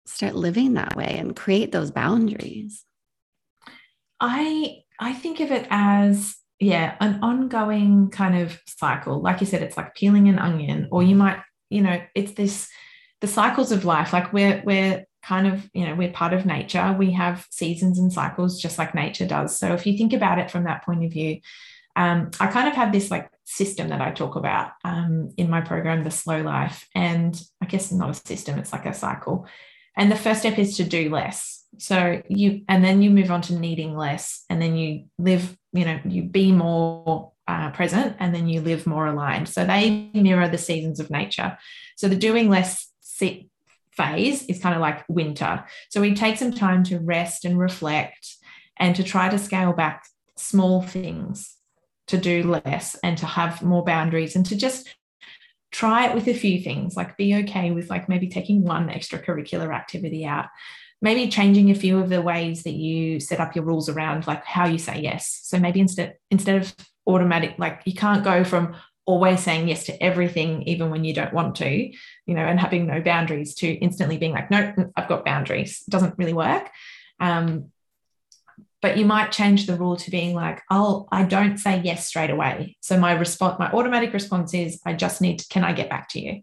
[0.06, 2.84] start living that way and create those boundaries?
[4.20, 9.20] I I think of it as yeah, an ongoing kind of cycle.
[9.20, 12.68] Like you said, it's like peeling an onion, or you might, you know, it's this
[13.20, 14.12] the cycles of life.
[14.12, 16.94] Like we're we're kind of, you know, we're part of nature.
[16.98, 19.58] We have seasons and cycles just like nature does.
[19.58, 21.40] So if you think about it from that point of view,
[21.98, 25.60] um, I kind of have this like system that I talk about um, in my
[25.60, 26.88] program, The Slow Life.
[26.94, 29.48] And I guess not a system, it's like a cycle.
[29.96, 31.64] And the first step is to do less.
[31.78, 34.44] So you, and then you move on to needing less.
[34.48, 38.86] And then you live, you know, you be more uh, present and then you live
[38.86, 39.48] more aligned.
[39.48, 41.58] So they mirror the seasons of nature.
[41.96, 42.92] So the doing less
[43.90, 45.64] phase is kind of like winter.
[45.88, 48.36] So we take some time to rest and reflect
[48.76, 50.04] and to try to scale back
[50.36, 51.57] small things
[52.08, 54.88] to do less and to have more boundaries and to just
[55.70, 59.74] try it with a few things like be okay with like maybe taking one extracurricular
[59.74, 60.46] activity out
[61.00, 64.44] maybe changing a few of the ways that you set up your rules around like
[64.44, 65.40] how you say yes.
[65.44, 66.74] So maybe instead instead of
[67.06, 71.32] automatic like you can't go from always saying yes to everything even when you don't
[71.32, 75.24] want to you know and having no boundaries to instantly being like no i've got
[75.24, 75.82] boundaries.
[75.86, 76.68] It doesn't really work.
[77.20, 77.70] Um,
[78.80, 82.30] but you might change the rule to being like i'll i don't say yes straight
[82.30, 82.76] away.
[82.80, 86.08] So my response my automatic response is i just need to, can i get back
[86.10, 86.42] to you?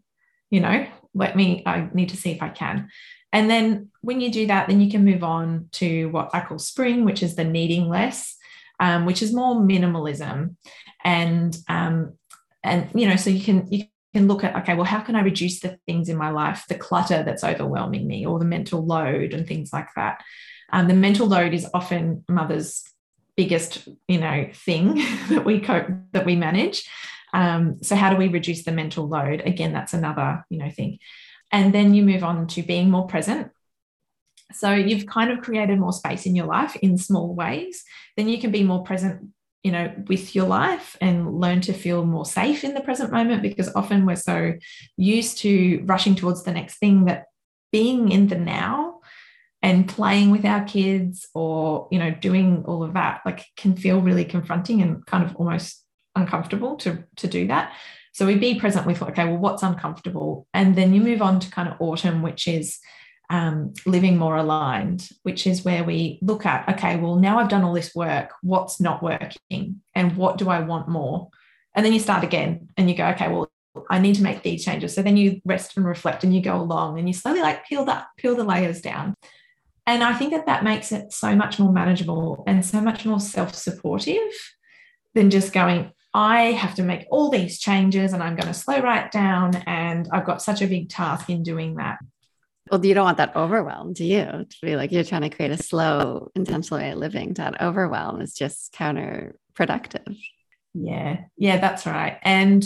[0.49, 2.89] You know let me i need to see if i can.
[3.31, 6.59] And then when you do that then you can move on to what i call
[6.59, 8.35] spring which is the needing less
[8.79, 10.55] um, which is more minimalism.
[11.03, 12.17] And um,
[12.65, 15.21] and you know so you can you can look at okay well how can i
[15.21, 19.33] reduce the things in my life the clutter that's overwhelming me or the mental load
[19.33, 20.23] and things like that
[20.75, 22.83] um, the mental load is often mother's
[23.37, 24.95] biggest, you know, thing
[25.29, 26.85] that we cope that we manage.
[27.33, 29.41] Um, so how do we reduce the mental load?
[29.45, 30.99] Again, that's another, you know, thing.
[31.49, 33.51] And then you move on to being more present.
[34.51, 37.85] So you've kind of created more space in your life in small ways.
[38.17, 39.29] Then you can be more present
[39.63, 43.41] you know with your life and learn to feel more safe in the present moment
[43.41, 44.53] because often we're so
[44.95, 47.23] used to rushing towards the next thing that
[47.71, 48.94] being in the now
[49.65, 53.99] and playing with our kids or you know doing all of that like can feel
[53.99, 55.83] really confronting and kind of almost
[56.15, 57.73] uncomfortable to to do that
[58.13, 61.49] so we be present with okay well what's uncomfortable and then you move on to
[61.49, 62.77] kind of autumn which is
[63.31, 67.63] um, living more aligned which is where we look at okay well now i've done
[67.63, 71.29] all this work what's not working and what do i want more
[71.73, 73.49] and then you start again and you go okay well
[73.89, 74.95] I need to make these changes.
[74.95, 77.83] So then you rest and reflect and you go along and you slowly like peel
[77.83, 79.15] that, peel the layers down.
[79.87, 83.19] And I think that that makes it so much more manageable and so much more
[83.19, 84.17] self supportive
[85.13, 88.79] than just going, I have to make all these changes and I'm going to slow
[88.79, 89.55] right down.
[89.67, 91.99] And I've got such a big task in doing that.
[92.71, 94.25] Well, you don't want that overwhelm, do you?
[94.25, 97.33] To be like you're trying to create a slow, intentional way of living.
[97.33, 100.17] That overwhelm is just counterproductive.
[100.73, 102.17] Yeah, yeah, that's right.
[102.23, 102.65] And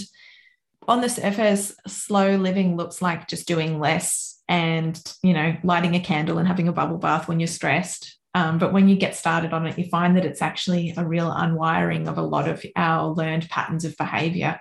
[0.88, 6.00] on the surface, slow living looks like just doing less and you know lighting a
[6.02, 9.54] candle and having a bubble bath when you're stressed Um, but when you get started
[9.54, 13.12] on it, you find that it's actually a real unwiring of a lot of our
[13.12, 14.60] learned patterns of behavior.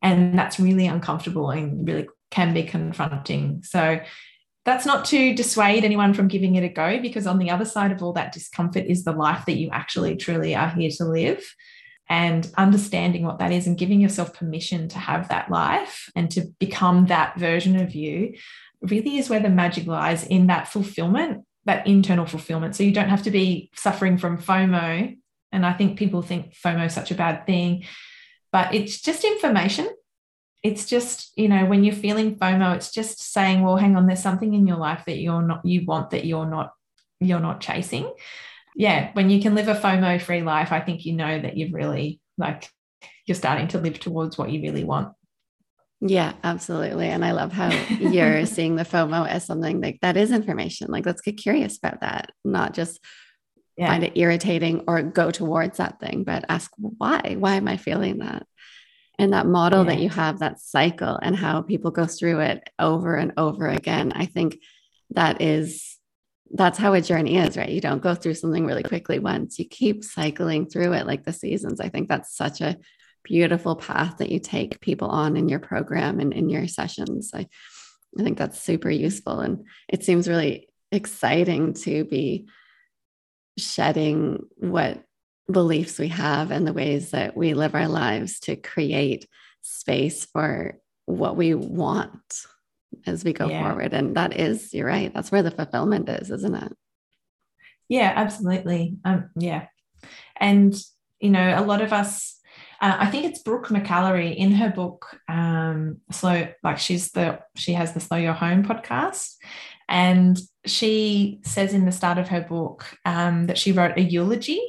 [0.00, 3.62] And that's really uncomfortable and really can be confronting.
[3.64, 4.00] So
[4.64, 7.92] that's not to dissuade anyone from giving it a go, because on the other side
[7.92, 11.42] of all that discomfort is the life that you actually truly are here to live.
[12.08, 16.42] And understanding what that is and giving yourself permission to have that life and to
[16.58, 18.34] become that version of you
[18.82, 22.76] really is where the magic lies in that fulfillment, that internal fulfillment.
[22.76, 25.16] So you don't have to be suffering from FOMO.
[25.52, 27.84] And I think people think FOMO is such a bad thing,
[28.50, 29.88] but it's just information.
[30.62, 34.22] It's just, you know, when you're feeling FOMO, it's just saying, well, hang on, there's
[34.22, 36.72] something in your life that you're not, you want that you're not,
[37.20, 38.12] you're not chasing.
[38.74, 39.10] Yeah.
[39.12, 42.20] When you can live a FOMO free life, I think you know that you've really
[42.38, 42.68] like
[43.26, 45.14] you're starting to live towards what you really want.
[46.04, 47.06] Yeah, absolutely.
[47.06, 50.88] And I love how you're seeing the FOMO as something like that is information.
[50.90, 52.98] Like, let's get curious about that, not just
[53.76, 53.86] yeah.
[53.86, 57.36] find it irritating or go towards that thing, but ask why?
[57.38, 58.44] Why am I feeling that?
[59.16, 59.90] And that model yeah.
[59.90, 64.12] that you have, that cycle, and how people go through it over and over again.
[64.12, 64.58] I think
[65.10, 65.98] that is
[66.54, 67.68] that's how a journey is, right?
[67.68, 71.32] You don't go through something really quickly once, you keep cycling through it like the
[71.32, 71.80] seasons.
[71.80, 72.76] I think that's such a
[73.24, 77.30] beautiful path that you take people on in your program and in your sessions.
[77.34, 77.46] I,
[78.18, 79.40] I think that's super useful.
[79.40, 82.48] And it seems really exciting to be
[83.58, 85.02] shedding what
[85.50, 89.26] beliefs we have and the ways that we live our lives to create
[89.62, 92.46] space for what we want
[93.06, 93.68] as we go yeah.
[93.68, 93.92] forward.
[93.92, 96.72] And that is, you're right, that's where the fulfillment is, isn't it?
[97.88, 98.96] Yeah, absolutely.
[99.04, 99.66] Um, yeah.
[100.36, 100.74] And,
[101.20, 102.38] you know, a lot of us
[102.82, 107.74] uh, I think it's Brooke McAlary in her book, um, Slow, like she's the, she
[107.74, 109.36] has the Slow Your Home podcast.
[109.88, 114.60] And she says in the start of her book um, that she wrote a eulogy.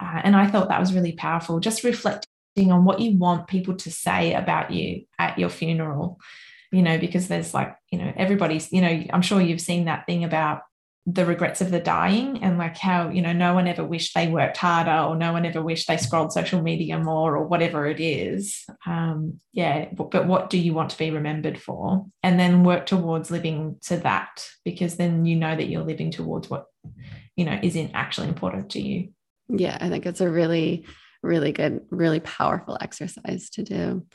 [0.00, 3.74] Uh, and I thought that was really powerful, just reflecting on what you want people
[3.74, 6.20] to say about you at your funeral,
[6.70, 10.06] you know, because there's like, you know, everybody's, you know, I'm sure you've seen that
[10.06, 10.60] thing about
[11.10, 14.28] the regrets of the dying and like how you know no one ever wished they
[14.28, 17.98] worked harder or no one ever wished they scrolled social media more or whatever it
[17.98, 18.66] is.
[18.84, 22.04] Um yeah but, but what do you want to be remembered for?
[22.22, 26.50] And then work towards living to that because then you know that you're living towards
[26.50, 26.66] what
[27.36, 29.08] you know isn't actually important to you.
[29.48, 30.84] Yeah i think it's a really
[31.22, 34.06] really good really powerful exercise to do.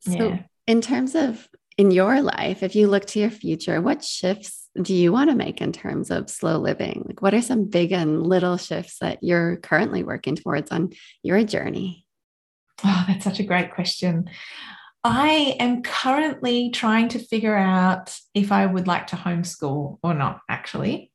[0.00, 0.38] So yeah.
[0.66, 1.46] in terms of
[1.76, 5.36] in your life if you look to your future what shifts do you want to
[5.36, 7.04] make in terms of slow living?
[7.06, 11.44] Like, what are some big and little shifts that you're currently working towards on your
[11.44, 12.06] journey?
[12.84, 14.28] Oh, that's such a great question.
[15.04, 20.40] I am currently trying to figure out if I would like to homeschool or not,
[20.48, 21.12] actually.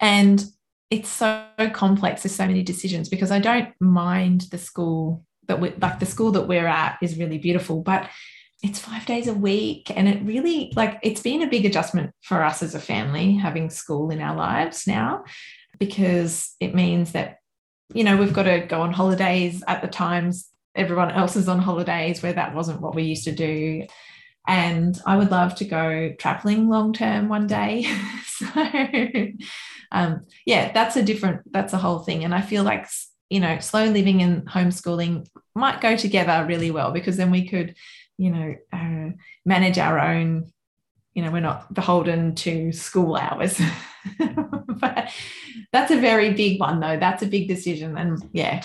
[0.00, 0.42] And
[0.90, 2.22] it's so complex.
[2.22, 6.32] There's so many decisions because I don't mind the school that we like the school
[6.32, 8.08] that we're at is really beautiful, but
[8.62, 12.42] it's five days a week and it really like it's been a big adjustment for
[12.42, 15.22] us as a family having school in our lives now
[15.78, 17.38] because it means that
[17.94, 21.58] you know we've got to go on holidays at the times everyone else is on
[21.58, 23.86] holidays where that wasn't what we used to do.
[24.46, 27.86] And i would love to go traveling long term one day.
[28.38, 28.46] So
[29.90, 32.22] um, yeah that's a different that's a whole thing.
[32.22, 32.86] And i feel like
[33.30, 37.74] you know slow living and homeschooling might go together really well because then we could
[38.18, 39.10] you know, uh,
[39.46, 40.52] manage our own,
[41.14, 43.60] you know, we're not beholden to school hours.
[44.18, 45.10] but
[45.72, 46.98] that's a very big one, though.
[46.98, 47.96] That's a big decision.
[47.96, 48.62] And yeah,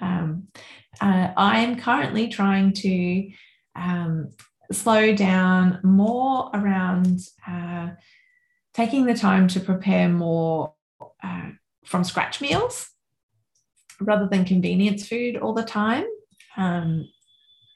[0.00, 0.48] um,
[1.00, 3.30] uh, I am currently trying to
[3.74, 4.30] um,
[4.72, 7.90] slow down more around uh,
[8.74, 10.74] taking the time to prepare more
[11.22, 11.50] uh,
[11.84, 12.90] from scratch meals
[14.00, 16.04] rather than convenience food all the time.
[16.56, 17.08] Um,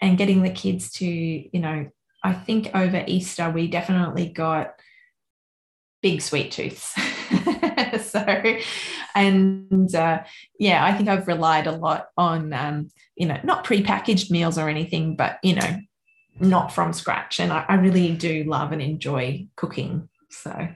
[0.01, 1.88] and getting the kids to, you know,
[2.22, 4.74] I think over Easter we definitely got
[6.03, 6.94] big sweet tooths.
[8.03, 8.59] so,
[9.14, 10.22] and uh,
[10.59, 14.68] yeah, I think I've relied a lot on, um, you know, not pre-packaged meals or
[14.68, 15.78] anything, but you know,
[16.38, 17.40] not from scratch.
[17.40, 20.09] And I, I really do love and enjoy cooking.
[20.30, 20.68] So,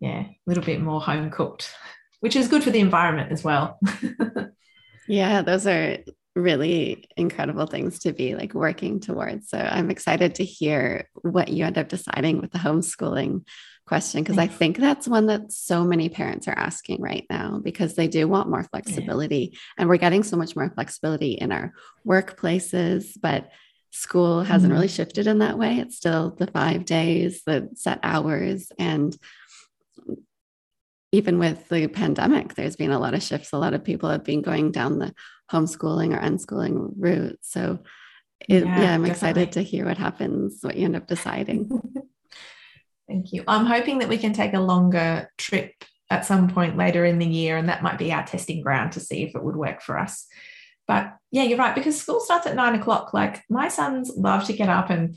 [0.00, 1.72] yeah, a little bit more home cooked,
[2.20, 3.80] which is good for the environment as well.
[5.08, 5.98] yeah, those are
[6.38, 9.48] really incredible things to be like working towards.
[9.48, 13.44] So I'm excited to hear what you end up deciding with the homeschooling
[13.86, 17.94] question because I think that's one that so many parents are asking right now because
[17.94, 19.58] they do want more flexibility yeah.
[19.78, 21.72] and we're getting so much more flexibility in our
[22.06, 23.50] workplaces but
[23.90, 24.74] school hasn't mm-hmm.
[24.74, 29.16] really shifted in that way it's still the 5 days the set hours and
[31.12, 33.52] even with the pandemic, there's been a lot of shifts.
[33.52, 35.14] A lot of people have been going down the
[35.50, 37.38] homeschooling or unschooling route.
[37.42, 37.80] So,
[38.40, 39.10] it, yeah, yeah, I'm definitely.
[39.10, 41.68] excited to hear what happens, what you end up deciding.
[43.08, 43.42] Thank you.
[43.48, 45.72] I'm hoping that we can take a longer trip
[46.10, 49.00] at some point later in the year, and that might be our testing ground to
[49.00, 50.26] see if it would work for us.
[50.86, 53.12] But yeah, you're right, because school starts at nine o'clock.
[53.12, 55.16] Like my sons love to get up and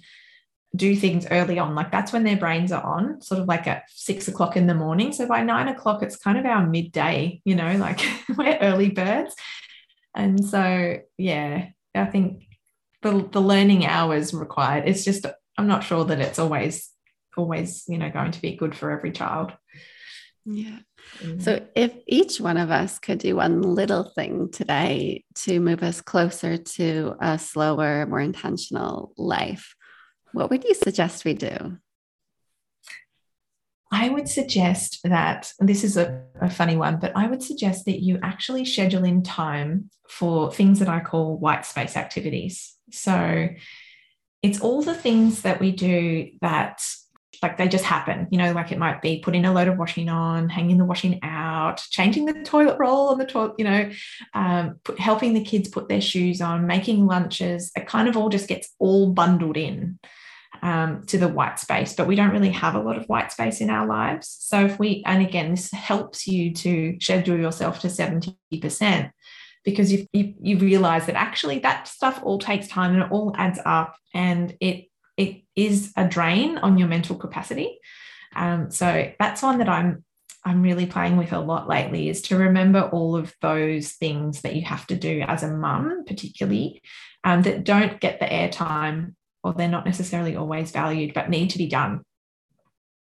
[0.75, 1.75] do things early on.
[1.75, 4.73] Like that's when their brains are on, sort of like at six o'clock in the
[4.73, 5.11] morning.
[5.11, 7.99] So by nine o'clock, it's kind of our midday, you know, like
[8.37, 9.35] we're early birds.
[10.15, 12.43] And so, yeah, I think
[13.01, 15.25] the, the learning hours required, it's just,
[15.57, 16.89] I'm not sure that it's always,
[17.37, 19.53] always, you know, going to be good for every child.
[20.45, 20.79] Yeah.
[21.19, 21.41] Mm.
[21.41, 26.01] So, if each one of us could do one little thing today to move us
[26.01, 29.75] closer to a slower, more intentional life,
[30.33, 31.77] what would you suggest we do?
[33.91, 38.01] I would suggest that this is a, a, funny one, but I would suggest that
[38.01, 42.73] you actually schedule in time for things that I call white space activities.
[42.91, 43.49] So
[44.41, 46.81] it's all the things that we do that
[47.41, 50.09] like they just happen, you know, like it might be putting a load of washing
[50.09, 53.89] on, hanging the washing out, changing the toilet roll on the toilet, you know,
[54.33, 57.71] um, put, helping the kids put their shoes on, making lunches.
[57.75, 59.99] It kind of all just gets all bundled in
[60.61, 63.61] um, to the white space, but we don't really have a lot of white space
[63.61, 64.35] in our lives.
[64.39, 69.11] So if we, and again, this helps you to schedule yourself to 70%
[69.63, 73.33] because you, you, you realize that actually that stuff all takes time and it all
[73.37, 74.85] adds up and it,
[75.17, 77.79] it is a drain on your mental capacity.
[78.35, 80.03] Um, so that's one that I'm
[80.43, 84.55] I'm really playing with a lot lately is to remember all of those things that
[84.55, 86.81] you have to do as a mum, particularly
[87.23, 89.13] um, that don't get the airtime
[89.43, 92.01] or they're not necessarily always valued, but need to be done.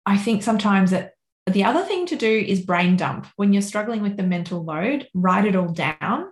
[0.06, 1.14] I think sometimes that
[1.46, 3.28] the other thing to do is brain dump.
[3.36, 6.32] When you're struggling with the mental load, write it all down.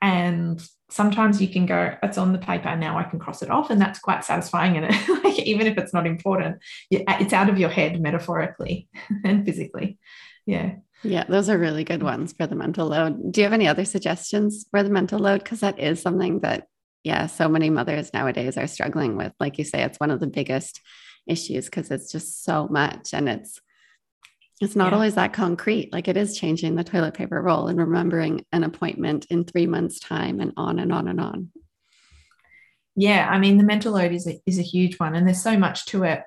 [0.00, 3.70] And sometimes you can go, it's on the paper, now I can cross it off.
[3.70, 4.76] And that's quite satisfying.
[4.76, 4.86] And
[5.24, 6.56] like, even if it's not important,
[6.94, 8.88] uh, it's out of your head metaphorically
[9.24, 9.98] and physically.
[10.46, 10.76] Yeah.
[11.04, 13.32] Yeah, those are really good ones for the mental load.
[13.32, 15.42] Do you have any other suggestions for the mental load?
[15.42, 16.68] Because that is something that
[17.04, 19.32] yeah, so many mothers nowadays are struggling with.
[19.40, 20.80] Like you say, it's one of the biggest
[21.26, 23.60] issues because it's just so much and it's
[24.60, 24.94] it's not yeah.
[24.94, 25.92] always that concrete.
[25.92, 29.98] Like it is changing the toilet paper roll and remembering an appointment in three months'
[29.98, 31.50] time and on and on and on.
[32.94, 35.58] Yeah, I mean the mental load is a, is a huge one, and there's so
[35.58, 36.22] much to it.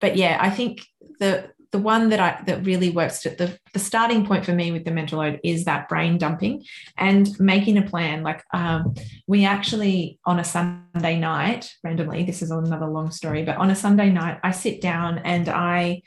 [0.00, 0.86] But yeah, I think
[1.18, 4.86] the the one that I that really works the, the starting point for me with
[4.86, 6.64] the mental load is that brain dumping
[6.96, 8.22] and making a plan.
[8.22, 8.94] Like um,
[9.26, 13.76] we actually on a Sunday night, randomly, this is another long story, but on a
[13.76, 16.00] Sunday night, I sit down and I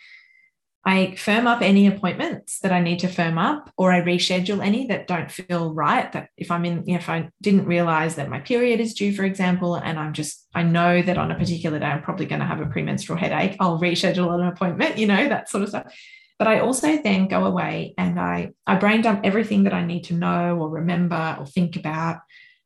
[0.90, 4.88] I firm up any appointments that I need to firm up, or I reschedule any
[4.88, 6.12] that don't feel right.
[6.14, 9.14] That if I'm in, you know, if I didn't realize that my period is due,
[9.14, 12.40] for example, and I'm just, I know that on a particular day I'm probably going
[12.40, 15.94] to have a premenstrual headache, I'll reschedule an appointment, you know, that sort of stuff.
[16.40, 20.06] But I also then go away and I, I brain dump everything that I need
[20.06, 22.18] to know or remember or think about.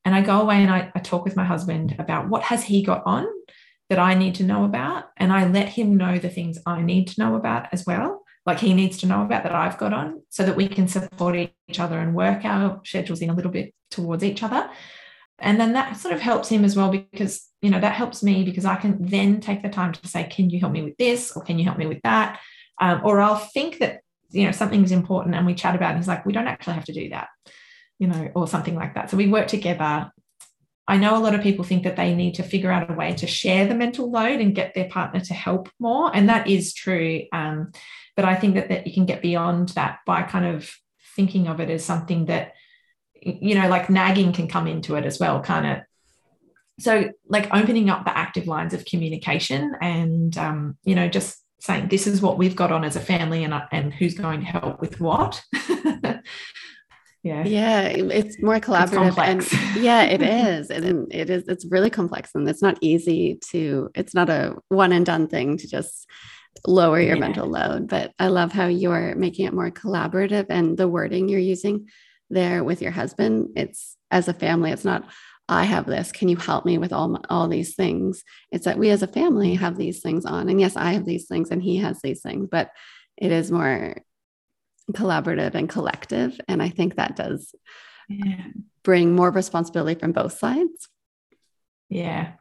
[0.06, 2.84] And I go away and I, I talk with my husband about what has he
[2.84, 3.28] got on
[3.94, 5.12] that I need to know about.
[5.18, 8.24] And I let him know the things I need to know about as well.
[8.44, 11.36] Like he needs to know about that I've got on so that we can support
[11.36, 14.68] each other and work our schedules in a little bit towards each other.
[15.38, 18.44] And then that sort of helps him as well because, you know, that helps me
[18.44, 21.32] because I can then take the time to say, can you help me with this?
[21.36, 22.40] Or can you help me with that?
[22.82, 25.90] Um, or I'll think that, you know, something's important and we chat about it.
[25.92, 27.28] And he's like, we don't actually have to do that,
[28.00, 29.12] you know, or something like that.
[29.12, 30.12] So we work together
[30.88, 33.14] I know a lot of people think that they need to figure out a way
[33.14, 36.14] to share the mental load and get their partner to help more.
[36.14, 37.24] And that is true.
[37.32, 37.72] Um,
[38.16, 40.70] but I think that, that you can get beyond that by kind of
[41.16, 42.54] thinking of it as something that,
[43.14, 45.84] you know, like nagging can come into it as well, can't it?
[46.80, 51.88] So, like opening up the active lines of communication and, um, you know, just saying,
[51.88, 54.82] this is what we've got on as a family and, and who's going to help
[54.82, 55.42] with what.
[57.24, 57.46] yeah.
[57.46, 62.32] Yeah it's more collaborative it's and yeah it is and it is it's really complex
[62.36, 66.06] and it's not easy to it's not a one and done thing to just
[66.68, 67.22] lower your yeah.
[67.22, 71.40] mental load but i love how you're making it more collaborative and the wording you're
[71.40, 71.88] using
[72.30, 75.10] there with your husband it's as a family it's not
[75.48, 78.24] i have this can you help me with all my, all these things?
[78.52, 81.28] It's that we as a family have these things on and yes i have these
[81.28, 82.70] things and he has these things but
[83.18, 83.96] it is more
[84.92, 86.40] collaborative and collective.
[86.48, 87.56] And I think that does
[88.10, 88.48] yeah.
[88.84, 90.90] bring more responsibility from both sides.
[91.90, 92.34] Yeah.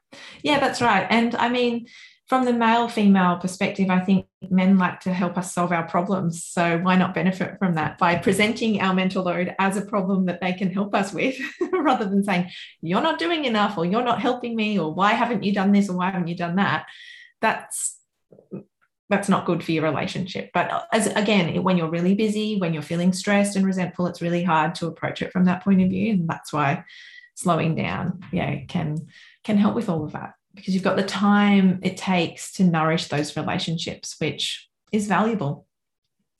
[0.42, 1.06] Yeah, that's right.
[1.08, 1.86] And I mean,
[2.26, 6.44] from the male female perspective, I think men like to help us solve our problems.
[6.44, 10.40] So why not benefit from that by presenting our mental load as a problem that
[10.40, 11.36] they can help us with
[11.72, 15.42] rather than saying, you're not doing enough or you're not helping me or why haven't
[15.42, 16.86] you done this or why haven't you done that?
[17.42, 17.98] That's
[19.12, 20.50] that's not good for your relationship.
[20.54, 24.22] But uh, as again, when you're really busy, when you're feeling stressed and resentful, it's
[24.22, 26.14] really hard to approach it from that point of view.
[26.14, 26.84] And that's why
[27.34, 29.08] slowing down, yeah, can
[29.44, 33.08] can help with all of that because you've got the time it takes to nourish
[33.08, 35.66] those relationships, which is valuable.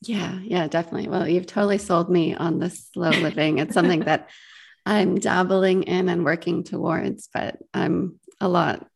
[0.00, 1.10] Yeah, yeah, definitely.
[1.10, 3.58] Well, you've totally sold me on the slow living.
[3.58, 4.30] It's something that
[4.86, 8.88] I'm dabbling in and working towards, but I'm a lot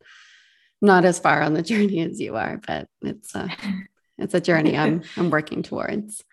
[0.81, 3.49] not as far on the journey as you are, but it's a
[4.17, 6.23] it's a journey I'm I'm working towards.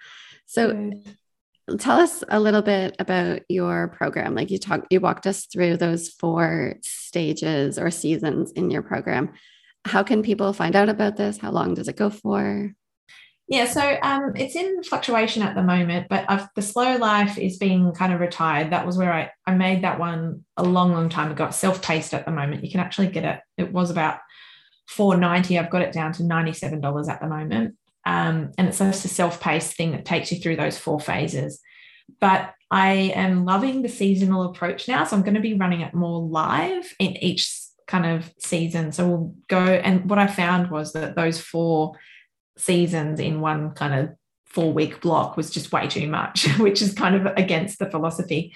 [0.46, 1.80] So Good.
[1.80, 4.34] tell us a little bit about your program.
[4.34, 9.32] Like you talked, you walked us through those four stages or seasons in your program.
[9.84, 11.38] How can people find out about this?
[11.38, 12.74] How long does it go for?
[13.46, 17.58] Yeah, so um, it's in fluctuation at the moment, but I've, the slow life is
[17.58, 18.70] being kind of retired.
[18.70, 21.50] That was where I, I made that one a long, long time ago.
[21.50, 22.64] Self paced at the moment.
[22.64, 23.40] You can actually get it.
[23.58, 24.20] It was about
[24.86, 27.76] 490 I've got it down to $97 at the moment.
[28.06, 31.60] Um, and it's just a self-paced thing that takes you through those four phases.
[32.20, 35.04] But I am loving the seasonal approach now.
[35.04, 37.50] So I'm going to be running it more live in each
[37.86, 38.92] kind of season.
[38.92, 41.94] So we'll go and what I found was that those four
[42.56, 44.16] seasons in one kind of
[44.46, 48.54] four week block was just way too much, which is kind of against the philosophy.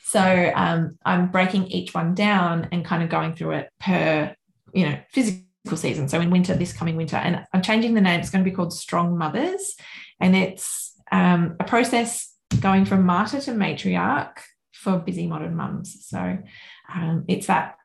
[0.00, 4.34] So um, I'm breaking each one down and kind of going through it per,
[4.72, 5.44] you know, physical
[5.76, 6.08] season.
[6.08, 8.20] So in winter, this coming winter, and I'm changing the name.
[8.20, 9.76] It's going to be called Strong Mothers,
[10.20, 14.36] and it's um, a process going from martyr to matriarch
[14.72, 16.06] for busy modern mums.
[16.06, 16.38] So
[16.94, 17.76] um, it's that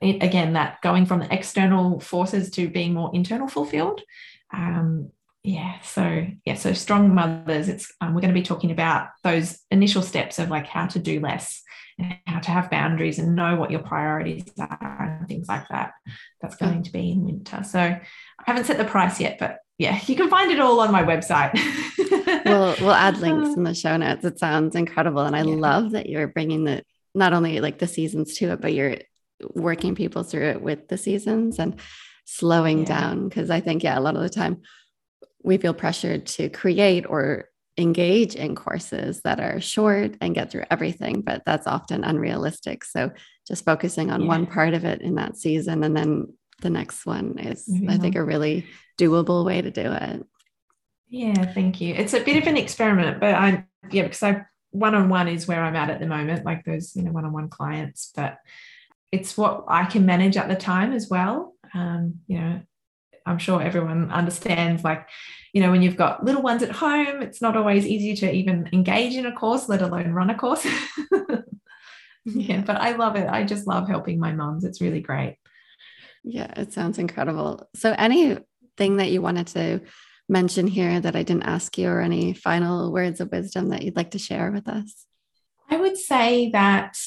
[0.00, 4.02] it, again that going from the external forces to being more internal fulfilled.
[4.52, 5.10] Um,
[5.46, 7.68] yeah, so yeah, so strong mothers.
[7.68, 10.98] It's um, we're going to be talking about those initial steps of like how to
[10.98, 11.62] do less
[12.00, 15.92] and how to have boundaries and know what your priorities are and things like that.
[16.42, 17.62] That's going to be in winter.
[17.62, 18.00] So I
[18.44, 21.54] haven't set the price yet, but yeah, you can find it all on my website.
[22.44, 24.24] we'll we'll add links in the show notes.
[24.24, 25.54] It sounds incredible, and I yeah.
[25.54, 26.82] love that you're bringing the
[27.14, 28.96] not only like the seasons to it, but you're
[29.54, 31.78] working people through it with the seasons and
[32.24, 32.84] slowing yeah.
[32.86, 33.28] down.
[33.28, 34.62] Because I think yeah, a lot of the time
[35.42, 40.64] we feel pressured to create or engage in courses that are short and get through
[40.70, 42.84] everything, but that's often unrealistic.
[42.84, 43.12] So
[43.46, 44.28] just focusing on yeah.
[44.28, 46.32] one part of it in that season and then
[46.62, 48.66] the next one is, I think, a really
[48.98, 50.26] doable way to do it.
[51.08, 51.94] Yeah, thank you.
[51.94, 55.46] It's a bit of an experiment, but I, yeah, because I one on one is
[55.46, 58.38] where I'm at at the moment, like those, you know, one on one clients, but
[59.12, 61.54] it's what I can manage at the time as well.
[61.72, 62.60] Um, you know,
[63.26, 65.08] I'm sure everyone understands like,
[65.52, 68.68] you know, when you've got little ones at home, it's not always easy to even
[68.72, 70.66] engage in a course, let alone run a course.
[72.24, 73.28] yeah, but I love it.
[73.28, 74.64] I just love helping my moms.
[74.64, 75.38] It's really great.
[76.22, 77.68] Yeah, it sounds incredible.
[77.74, 79.80] So, anything that you wanted to
[80.28, 83.96] mention here that I didn't ask you, or any final words of wisdom that you'd
[83.96, 85.06] like to share with us?
[85.70, 86.98] I would say that,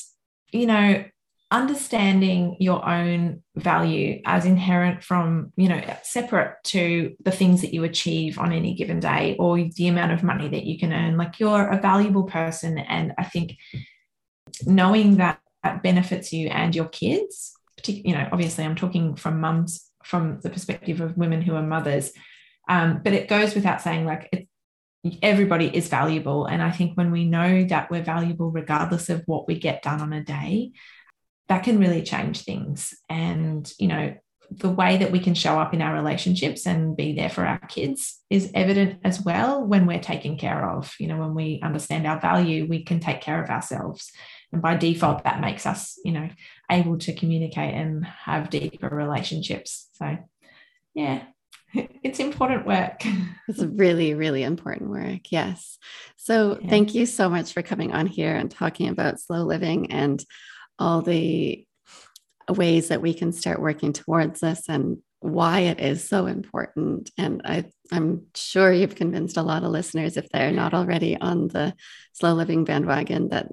[0.52, 1.04] you know,
[1.52, 7.84] understanding your own value as inherent from you know separate to the things that you
[7.84, 11.18] achieve on any given day or the amount of money that you can earn.
[11.18, 13.58] Like you're a valuable person and i think
[14.66, 15.40] knowing that
[15.84, 20.50] benefits you and your kids particularly, you know obviously i'm talking from mums from the
[20.50, 22.12] perspective of women who are mothers
[22.68, 24.48] um, but it goes without saying like
[25.22, 26.46] everybody is valuable.
[26.46, 30.02] And i think when we know that we're valuable regardless of what we get done
[30.02, 30.72] on a day
[31.50, 32.94] that can really change things.
[33.10, 34.16] And, you know,
[34.52, 37.60] the way that we can show up in our relationships and be there for our
[37.68, 40.94] kids is evident as well when we're taken care of.
[41.00, 44.12] You know, when we understand our value, we can take care of ourselves.
[44.52, 46.30] And by default, that makes us, you know,
[46.72, 49.90] able to communicate and have deeper relationships.
[49.94, 50.18] So,
[50.96, 51.24] yeah,
[51.74, 53.04] it's important work.
[53.48, 55.32] It's really, really important work.
[55.32, 55.80] Yes.
[56.18, 56.70] So, yeah.
[56.70, 60.24] thank you so much for coming on here and talking about slow living and
[60.80, 61.66] all the
[62.50, 67.12] ways that we can start working towards this and why it is so important.
[67.18, 71.50] And I, I'm sure you've convinced a lot of listeners, if they're not already on
[71.50, 71.74] the
[72.14, 73.50] slow living bandwagon, that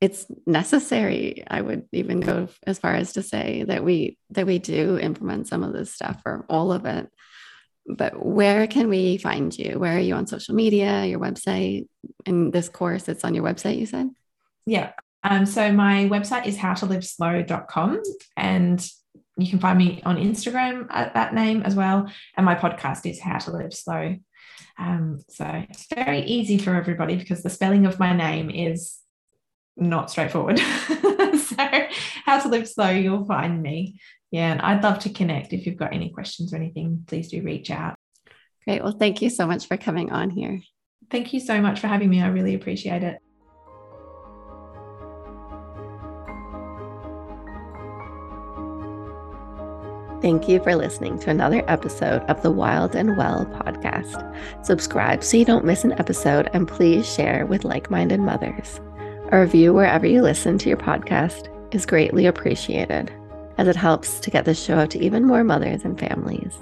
[0.00, 1.44] it's necessary.
[1.48, 5.48] I would even go as far as to say that we that we do implement
[5.48, 7.08] some of this stuff or all of it.
[7.86, 9.78] But where can we find you?
[9.78, 11.88] Where are you on social media, your website?
[12.26, 14.10] In this course, it's on your website, you said?
[14.66, 14.92] Yeah,
[15.22, 18.02] um, so my website is howtoliveslow.com
[18.36, 18.88] and
[19.36, 22.10] you can find me on Instagram at that name as well.
[22.36, 24.16] And my podcast is How to Live Slow.
[24.78, 28.98] Um, so it's very easy for everybody because the spelling of my name is
[29.76, 30.58] not straightforward.
[30.58, 31.86] so,
[32.24, 34.00] How to Live Slow, you'll find me.
[34.30, 35.52] Yeah, and I'd love to connect.
[35.52, 37.94] If you've got any questions or anything, please do reach out.
[38.64, 38.82] Great.
[38.82, 40.60] Well, thank you so much for coming on here.
[41.10, 42.20] Thank you so much for having me.
[42.20, 43.18] I really appreciate it.
[50.20, 54.66] Thank you for listening to another episode of the Wild and Well podcast.
[54.66, 58.80] Subscribe so you don't miss an episode and please share with like minded mothers.
[59.30, 63.12] A review wherever you listen to your podcast is greatly appreciated
[63.58, 66.58] as it helps to get the show out to even more mothers and families.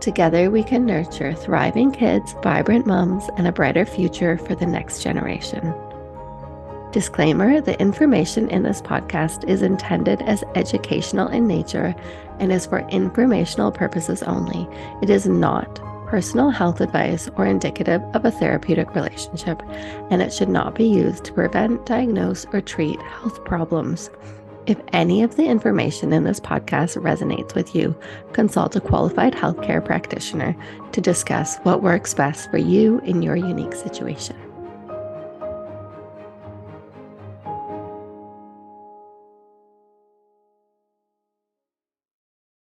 [0.00, 5.02] Together, we can nurture thriving kids, vibrant moms, and a brighter future for the next
[5.02, 5.74] generation.
[6.94, 11.92] Disclaimer the information in this podcast is intended as educational in nature
[12.38, 14.68] and is for informational purposes only.
[15.02, 19.62] It is not personal health advice or indicative of a therapeutic relationship,
[20.10, 24.10] and it should not be used to prevent, diagnose, or treat health problems.
[24.66, 27.94] If any of the information in this podcast resonates with you,
[28.32, 30.56] consult a qualified healthcare practitioner
[30.92, 34.43] to discuss what works best for you in your unique situation.